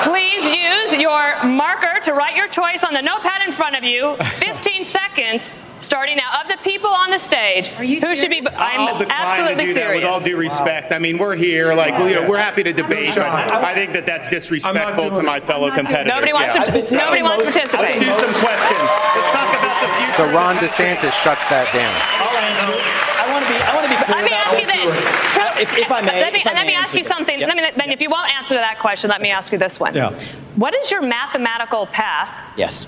Please 0.03 0.45
use 0.45 0.99
your 0.99 1.43
marker 1.43 1.99
to 2.03 2.13
write 2.13 2.35
your 2.35 2.47
choice 2.47 2.83
on 2.83 2.93
the 2.93 3.01
notepad 3.01 3.41
in 3.45 3.51
front 3.51 3.75
of 3.75 3.83
you. 3.83 4.15
15 4.39 4.83
seconds 4.83 5.59
starting 5.79 6.17
now. 6.17 6.41
Of 6.41 6.49
the 6.49 6.57
people 6.63 6.89
on 6.89 7.09
the 7.11 7.17
stage, 7.19 7.71
Are 7.77 7.83
you 7.83 7.99
who 7.99 8.15
should 8.15 8.29
be? 8.29 8.45
I'm 8.47 9.01
absolutely 9.09 9.65
to 9.65 9.73
that 9.73 9.75
serious. 9.75 10.03
with 10.03 10.09
all 10.11 10.19
due 10.19 10.37
respect. 10.37 10.91
I 10.91 10.99
mean, 10.99 11.17
we're 11.17 11.35
here, 11.35 11.73
like, 11.73 11.93
you 12.07 12.15
know, 12.15 12.29
we're 12.29 12.37
happy 12.37 12.63
to 12.63 12.73
debate, 12.73 13.13
but 13.15 13.51
I 13.51 13.73
think 13.73 13.93
that 13.93 14.05
that's 14.05 14.29
disrespectful 14.29 15.11
to 15.11 15.23
my 15.23 15.39
fellow 15.39 15.71
competitors. 15.71 16.11
Nobody 16.13 16.33
wants 16.33 16.55
Yeah. 16.55 16.65
to. 16.65 16.95
Nobody 16.95 17.21
wants 17.23 17.45
to 17.45 17.51
participate 17.51 17.99
Let's 17.99 17.99
do 17.99 18.13
some 18.25 18.33
questions. 18.43 18.89
Let's 19.15 19.31
talk 19.31 19.49
about 19.59 19.77
the 19.81 19.89
future. 19.99 20.15
So 20.17 20.23
Ron 20.35 20.55
DeSantis 20.57 21.13
shuts 21.23 21.45
that 21.49 21.67
down. 21.73 21.93
I'll 22.19 22.37
answer. 22.37 23.05
I 23.25 23.31
want 23.31 23.45
to 23.45 23.51
be. 23.51 23.57
I 23.59 23.73
want 23.73 23.83
to 23.85 23.91
be 23.91 23.97
clear 24.05 24.15
Let 24.15 24.23
me 24.23 24.31
about 24.31 24.47
ask 24.47 24.59
you 24.59 24.67
this. 24.67 24.97
this. 24.97 25.25
If, 25.57 25.77
if 25.77 25.91
I 25.91 26.01
may, 26.01 26.19
let 26.21 26.33
me, 26.33 26.39
if 26.41 26.47
I 26.47 26.53
let 26.53 26.67
me 26.67 26.73
ask 26.73 26.93
you 26.95 27.03
something. 27.03 27.39
Yeah. 27.39 27.47
Let 27.47 27.55
me, 27.55 27.63
then, 27.77 27.89
if 27.89 28.01
you 28.01 28.09
won't 28.09 28.29
answer 28.29 28.55
to 28.55 28.59
that 28.59 28.77
question, 28.79 29.09
let 29.09 29.21
me 29.21 29.31
ask 29.31 29.51
you 29.53 29.57
this 29.57 29.79
one. 29.79 29.95
Yeah. 29.95 30.11
What 30.55 30.75
is 30.75 30.91
your 30.91 31.01
mathematical 31.01 31.87
path 31.87 32.29
Yes. 32.57 32.87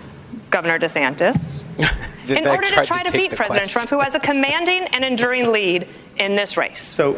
Governor 0.49 0.79
DeSantis, 0.79 1.63
in 2.29 2.47
order 2.47 2.67
to 2.67 2.85
try 2.85 3.03
to, 3.03 3.11
to 3.11 3.17
beat 3.17 3.31
President 3.31 3.49
question. 3.49 3.69
Trump, 3.69 3.89
who 3.89 3.99
has 3.99 4.15
a 4.15 4.19
commanding 4.19 4.83
and 4.83 5.03
enduring 5.03 5.51
lead 5.51 5.87
in 6.17 6.35
this 6.35 6.57
race. 6.57 6.81
So 6.81 7.13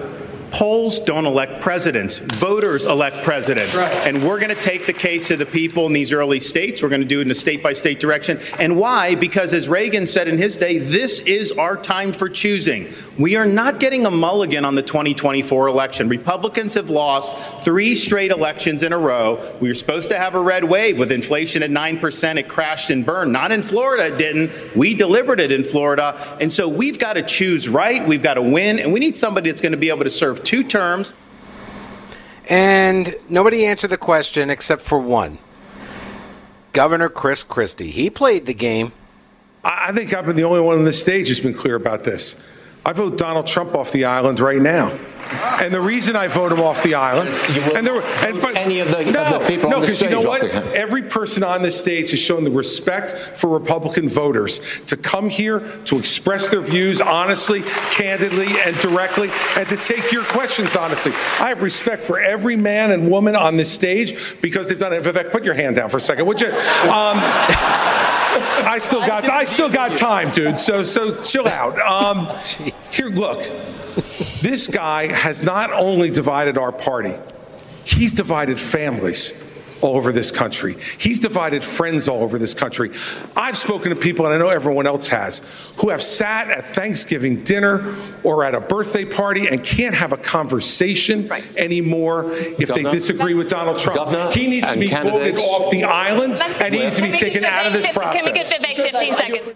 polls 0.52 1.00
don't 1.00 1.26
elect 1.26 1.62
presidents, 1.62 2.18
voters 2.18 2.86
elect 2.86 3.24
presidents. 3.24 3.78
Right. 3.78 3.92
And 4.08 4.24
we're 4.24 4.40
going 4.40 4.56
to 4.56 4.62
take 4.62 4.86
the 4.86 4.94
case 4.94 5.32
of 5.32 5.40
the 5.40 5.46
people 5.46 5.86
in 5.86 5.94
these 5.94 6.12
early 6.12 6.40
states. 6.40 6.82
We're 6.82 6.90
going 6.90 7.02
to 7.02 7.08
do 7.08 7.20
it 7.20 7.24
in 7.24 7.32
a 7.32 7.36
state 7.36 7.62
by 7.64 7.74
state 7.74 8.00
direction. 8.00 8.40
And 8.60 8.78
why? 8.78 9.16
Because 9.16 9.54
as 9.54 9.70
Reagan 9.70 10.08
said 10.08 10.28
in 10.28 10.38
his 10.38 10.58
day, 10.58 10.80
this 10.80 11.20
is 11.22 11.52
our 11.54 11.78
time 11.78 12.12
for 12.12 12.30
choosing. 12.30 12.92
We 13.18 13.36
are 13.36 13.46
not 13.46 13.80
getting 13.80 14.06
a 14.06 14.12
mulligan 14.12 14.66
on 14.66 14.76
the 14.76 14.84
2024 14.84 15.68
election. 15.68 16.10
Republicans 16.10 16.74
have 16.74 16.90
lost 16.90 17.64
three 17.64 17.96
straight 17.96 18.32
elections 18.32 18.84
in 18.84 18.94
a 18.94 18.98
row. 18.98 19.56
We 19.60 19.68
were 19.68 19.76
supposed 19.76 20.10
to 20.10 20.18
have 20.18 20.36
a 20.36 20.42
red 20.42 20.64
wave 20.64 20.98
with 20.98 21.12
inflation 21.12 21.64
at 21.64 21.70
9%. 21.70 22.38
It 22.38 22.48
crashed 22.48 22.90
and 22.90 23.06
burned. 23.06 23.32
Not 23.32 23.52
in 23.52 23.62
Florida, 23.62 24.14
it 24.14 24.18
didn't. 24.18 24.76
We 24.76 24.96
delivered 24.96 25.40
it 25.40 25.52
in 25.52 25.64
Florida. 25.64 26.38
And 26.42 26.52
so 26.52 26.68
we've 26.68 27.00
got 27.00 27.14
to 27.14 27.24
choose 27.24 27.70
right. 27.70 28.06
We've 28.08 28.24
got 28.24 28.36
to 28.36 28.42
win. 28.42 28.80
And 28.80 28.92
we 28.92 29.00
need 29.00 29.16
somebody 29.16 29.50
that's 29.50 29.62
going 29.62 29.72
to 29.72 29.78
be 29.78 29.90
able 29.90 30.04
to 30.04 30.10
serve 30.10 30.39
two 30.44 30.64
terms. 30.64 31.14
And 32.48 33.16
nobody 33.30 33.66
answered 33.66 33.90
the 33.90 33.98
question 33.98 34.50
except 34.50 34.82
for 34.82 35.00
one 35.00 35.38
Governor 36.74 37.10
Chris 37.10 37.44
Christie. 37.44 37.92
He 37.92 38.10
played 38.10 38.46
the 38.46 38.54
game. 38.54 38.92
I 39.64 39.92
think 39.92 40.14
I've 40.14 40.26
been 40.26 40.36
the 40.36 40.44
only 40.44 40.62
one 40.62 40.78
on 40.78 40.86
the 40.86 40.94
stage 40.94 41.28
who's 41.28 41.40
been 41.40 41.54
clear 41.54 41.76
about 41.76 42.04
this. 42.04 42.36
I 42.90 42.92
vote 42.92 43.20
Donald 43.20 43.46
Trump 43.46 43.76
off 43.76 43.92
the 43.92 44.06
island 44.06 44.40
right 44.40 44.60
now. 44.60 44.90
And 45.62 45.72
the 45.72 45.80
reason 45.80 46.16
I 46.16 46.28
vote 46.28 46.52
him 46.52 46.60
off 46.60 46.82
the 46.82 46.96
island, 46.96 47.30
you 47.54 47.62
will 47.62 47.78
and 47.78 47.86
there 47.86 48.02
and, 48.02 48.42
but, 48.42 48.58
any 48.58 48.80
of 48.80 48.90
the, 48.90 49.06
no, 49.12 49.36
of 49.36 49.44
the 49.44 49.48
people 49.48 49.70
no, 49.70 49.76
on 49.76 49.82
the 49.84 49.90
stage. 49.90 50.10
you 50.10 50.20
know 50.20 50.28
what? 50.28 50.44
Every 50.74 51.04
person 51.04 51.44
on 51.44 51.62
this 51.62 51.80
stage 51.80 52.10
has 52.10 52.20
shown 52.20 52.44
the 52.44 52.50
respect 52.50 53.12
for 53.38 53.52
Republican 53.52 54.10
voters 54.10 54.60
to 54.88 54.98
come 54.98 55.30
here 55.30 55.60
to 55.86 56.00
express 56.00 56.50
their 56.50 56.62
views 56.62 57.00
honestly, 57.00 57.62
candidly, 57.92 58.48
and 58.66 58.76
directly, 58.80 59.30
and 59.56 59.70
to 59.70 59.78
take 59.78 60.12
your 60.12 60.24
questions 60.24 60.76
honestly. 60.76 61.12
I 61.40 61.50
have 61.50 61.62
respect 61.62 62.02
for 62.02 62.20
every 62.20 62.56
man 62.56 62.90
and 62.90 63.08
woman 63.08 63.36
on 63.36 63.56
this 63.56 63.72
stage 63.72 64.42
because 64.42 64.68
they've 64.68 64.80
done 64.80 64.94
it. 64.94 65.04
Vivek, 65.04 65.32
put 65.32 65.44
your 65.44 65.54
hand 65.54 65.76
down 65.76 65.92
for 65.92 65.98
a 65.98 66.02
second, 66.02 66.26
would 66.26 66.42
you? 66.42 66.50
Um, 66.90 67.22
I 68.40 68.80
still 68.80 69.02
got 69.02 69.30
I 69.30 69.46
still 69.46 69.70
got 69.70 69.96
time, 69.96 70.32
dude. 70.32 70.60
So 70.60 70.84
so 70.84 71.16
chill 71.24 71.48
out. 71.48 71.80
Um, 71.80 72.28
here, 72.92 73.10
look. 73.10 73.40
This 74.42 74.68
guy 74.68 75.12
has 75.12 75.44
not 75.44 75.74
only 75.74 76.10
divided 76.10 76.58
our 76.58 76.72
party, 76.72 77.16
he's 77.84 78.14
divided 78.14 78.60
families 78.60 79.34
all 79.82 79.96
over 79.96 80.12
this 80.12 80.32
country. 80.32 80.78
He's 80.98 81.20
divided 81.20 81.64
friends 81.64 82.08
all 82.08 82.24
over 82.24 82.38
this 82.38 82.54
country. 82.54 82.92
I've 83.36 83.58
spoken 83.58 83.90
to 83.90 83.96
people, 83.96 84.26
and 84.26 84.34
I 84.34 84.38
know 84.38 84.50
everyone 84.50 84.88
else 84.88 85.08
has, 85.08 85.42
who 85.78 85.90
have 85.90 86.02
sat 86.02 86.50
at 86.50 86.66
Thanksgiving 86.66 87.44
dinner 87.44 87.96
or 88.24 88.44
at 88.44 88.56
a 88.56 88.62
birthday 88.62 89.06
party 89.06 89.48
and 89.48 89.64
can't 89.64 89.96
have 89.96 90.14
a 90.14 90.18
conversation 90.18 91.28
right. 91.28 91.44
anymore 91.58 92.32
if 92.32 92.70
Governor, 92.70 92.90
they 92.90 92.96
disagree 92.96 93.34
with 93.34 93.50
Donald 93.50 93.78
Trump. 93.78 93.98
Governor 93.98 94.32
he 94.32 94.48
needs 94.48 94.70
to 94.70 94.78
be 94.78 94.88
voted 94.88 95.38
off 95.40 95.72
the 95.72 95.84
island, 95.84 96.40
and 96.40 96.74
he 96.74 96.82
needs 96.82 96.96
to 96.98 97.02
be 97.02 97.18
taken 97.18 97.44
out 97.44 97.68
of 97.68 97.74
this 97.74 97.92
process. 97.94 98.24
Can 98.24 98.34
we 98.34 98.40
get 98.40 98.62
Vivek 98.62 98.92
15 98.92 99.14
seconds? 99.14 99.52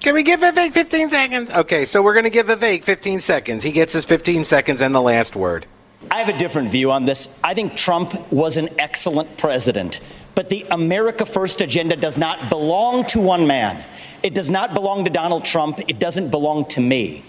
Can 0.00 0.14
we 0.14 0.22
give 0.22 0.40
Vivek 0.40 0.72
15 0.72 1.10
seconds? 1.10 1.50
Okay, 1.50 1.86
so 1.86 2.02
we're 2.02 2.12
going 2.12 2.24
to 2.24 2.30
give 2.30 2.46
Vivek 2.46 2.84
15 2.84 3.20
seconds. 3.20 3.64
He 3.64 3.72
gets 3.72 3.94
his 3.94 4.04
15 4.04 4.44
seconds 4.44 4.82
and 4.82 4.94
the 4.94 5.00
last 5.00 5.34
word. 5.34 5.66
I 6.10 6.18
have 6.22 6.34
a 6.34 6.38
different 6.38 6.70
view 6.70 6.90
on 6.90 7.04
this. 7.04 7.28
I 7.42 7.54
think 7.54 7.76
Trump 7.76 8.32
was 8.32 8.56
an 8.56 8.68
excellent 8.78 9.36
president, 9.36 10.00
but 10.34 10.48
the 10.48 10.66
America 10.70 11.26
First 11.26 11.60
agenda 11.60 11.96
does 11.96 12.18
not 12.18 12.48
belong 12.48 13.04
to 13.06 13.20
one 13.20 13.46
man. 13.46 13.84
It 14.22 14.34
does 14.34 14.50
not 14.50 14.74
belong 14.74 15.04
to 15.04 15.10
Donald 15.10 15.44
Trump. 15.44 15.80
It 15.88 15.98
doesn't 15.98 16.30
belong 16.30 16.66
to 16.66 16.80
me. 16.80 17.22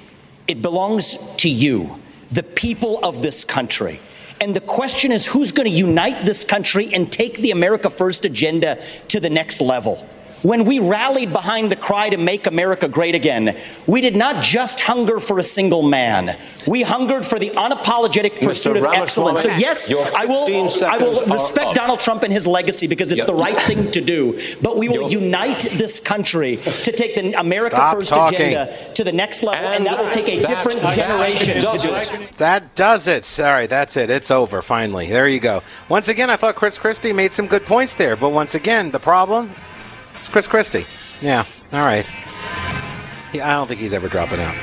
It 0.47 0.61
belongs 0.61 1.17
to 1.37 1.49
you, 1.49 1.99
the 2.31 2.43
people 2.43 3.03
of 3.03 3.21
this 3.21 3.43
country. 3.43 3.99
And 4.39 4.55
the 4.55 4.61
question 4.61 5.11
is 5.11 5.25
who's 5.25 5.51
going 5.51 5.69
to 5.69 5.75
unite 5.75 6.25
this 6.25 6.43
country 6.43 6.93
and 6.93 7.11
take 7.11 7.37
the 7.37 7.51
America 7.51 7.89
First 7.89 8.25
agenda 8.25 8.81
to 9.07 9.19
the 9.19 9.29
next 9.29 9.61
level? 9.61 10.07
When 10.45 10.63
we 10.63 10.77
rallied 10.77 11.33
behind 11.33 11.71
the 11.71 11.75
cry 11.75 12.11
to 12.11 12.17
make 12.17 12.45
America 12.45 12.87
great 12.87 13.15
again, 13.15 13.57
we 13.87 13.99
did 13.99 14.15
not 14.15 14.43
just 14.43 14.79
hunger 14.79 15.19
for 15.19 15.39
a 15.39 15.43
single 15.43 15.81
man. 15.81 16.37
We 16.67 16.83
hungered 16.83 17.25
for 17.25 17.39
the 17.39 17.49
unapologetic 17.49 18.39
pursuit 18.45 18.77
Mr. 18.77 18.77
of 18.77 18.93
excellence. 18.93 19.41
So 19.41 19.49
yes, 19.49 19.91
I 19.91 20.25
will 20.25 20.45
I 20.85 20.97
will 20.99 21.33
respect 21.33 21.73
Donald 21.73 21.99
Trump 21.99 22.21
and 22.21 22.31
his 22.31 22.45
legacy 22.45 22.85
because 22.85 23.11
it's 23.11 23.19
yep. 23.19 23.27
the 23.27 23.33
right 23.33 23.57
thing 23.57 23.89
to 23.89 24.01
do. 24.01 24.39
But 24.61 24.77
we 24.77 24.87
will 24.87 25.09
unite 25.11 25.61
this 25.61 25.99
country 25.99 26.57
to 26.57 26.91
take 26.91 27.15
the 27.15 27.39
America 27.39 27.77
Stop 27.77 27.95
First 27.95 28.09
talking. 28.11 28.35
agenda 28.35 28.93
to 28.93 29.03
the 29.03 29.11
next 29.11 29.41
level, 29.41 29.65
and, 29.65 29.77
and 29.77 29.85
that 29.87 29.97
will 29.97 30.11
take 30.11 30.27
a 30.27 30.41
different 30.41 30.79
generation 30.93 31.59
to 31.59 31.77
do 31.79 31.95
it. 31.95 32.33
That 32.33 32.75
does 32.75 33.07
it. 33.07 33.25
Sorry, 33.25 33.65
that's 33.65 33.97
it. 33.97 34.11
It's 34.11 34.29
over 34.29 34.61
finally. 34.61 35.07
There 35.07 35.27
you 35.27 35.39
go. 35.39 35.63
Once 35.89 36.07
again, 36.07 36.29
I 36.29 36.35
thought 36.35 36.53
Chris 36.53 36.77
Christie 36.77 37.13
made 37.13 37.31
some 37.31 37.47
good 37.47 37.65
points 37.65 37.95
there, 37.95 38.15
but 38.15 38.29
once 38.29 38.53
again, 38.53 38.91
the 38.91 38.99
problem 38.99 39.55
it's 40.17 40.29
Chris 40.29 40.47
Christie. 40.47 40.85
Yeah. 41.21 41.45
All 41.71 41.85
right. 41.85 42.07
Yeah, 43.33 43.49
I 43.49 43.53
don't 43.53 43.67
think 43.67 43.79
he's 43.81 43.93
ever 43.93 44.07
dropping 44.07 44.39
out. 44.39 44.55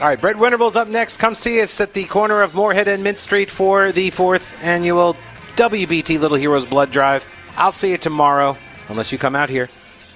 All 0.00 0.08
right, 0.08 0.20
Brett 0.20 0.36
Winterble's 0.36 0.74
up 0.74 0.88
next. 0.88 1.18
Come 1.18 1.34
see 1.34 1.60
us 1.62 1.80
at 1.80 1.92
the 1.92 2.04
corner 2.04 2.42
of 2.42 2.54
Morehead 2.54 2.88
and 2.88 3.04
Mint 3.04 3.18
Street 3.18 3.50
for 3.50 3.92
the 3.92 4.10
fourth 4.10 4.52
annual 4.60 5.16
WBT 5.56 6.18
Little 6.18 6.36
Heroes 6.36 6.66
Blood 6.66 6.90
Drive. 6.90 7.26
I'll 7.56 7.72
see 7.72 7.90
you 7.90 7.98
tomorrow, 7.98 8.56
unless 8.88 9.12
you 9.12 9.18
come 9.18 9.36
out 9.36 9.48
here. 9.48 9.68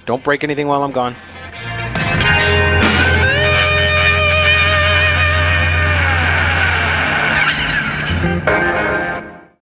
Don't 0.04 0.24
break 0.24 0.42
anything 0.44 0.66
while 0.66 0.82
I'm 0.82 0.92
gone. 0.92 1.14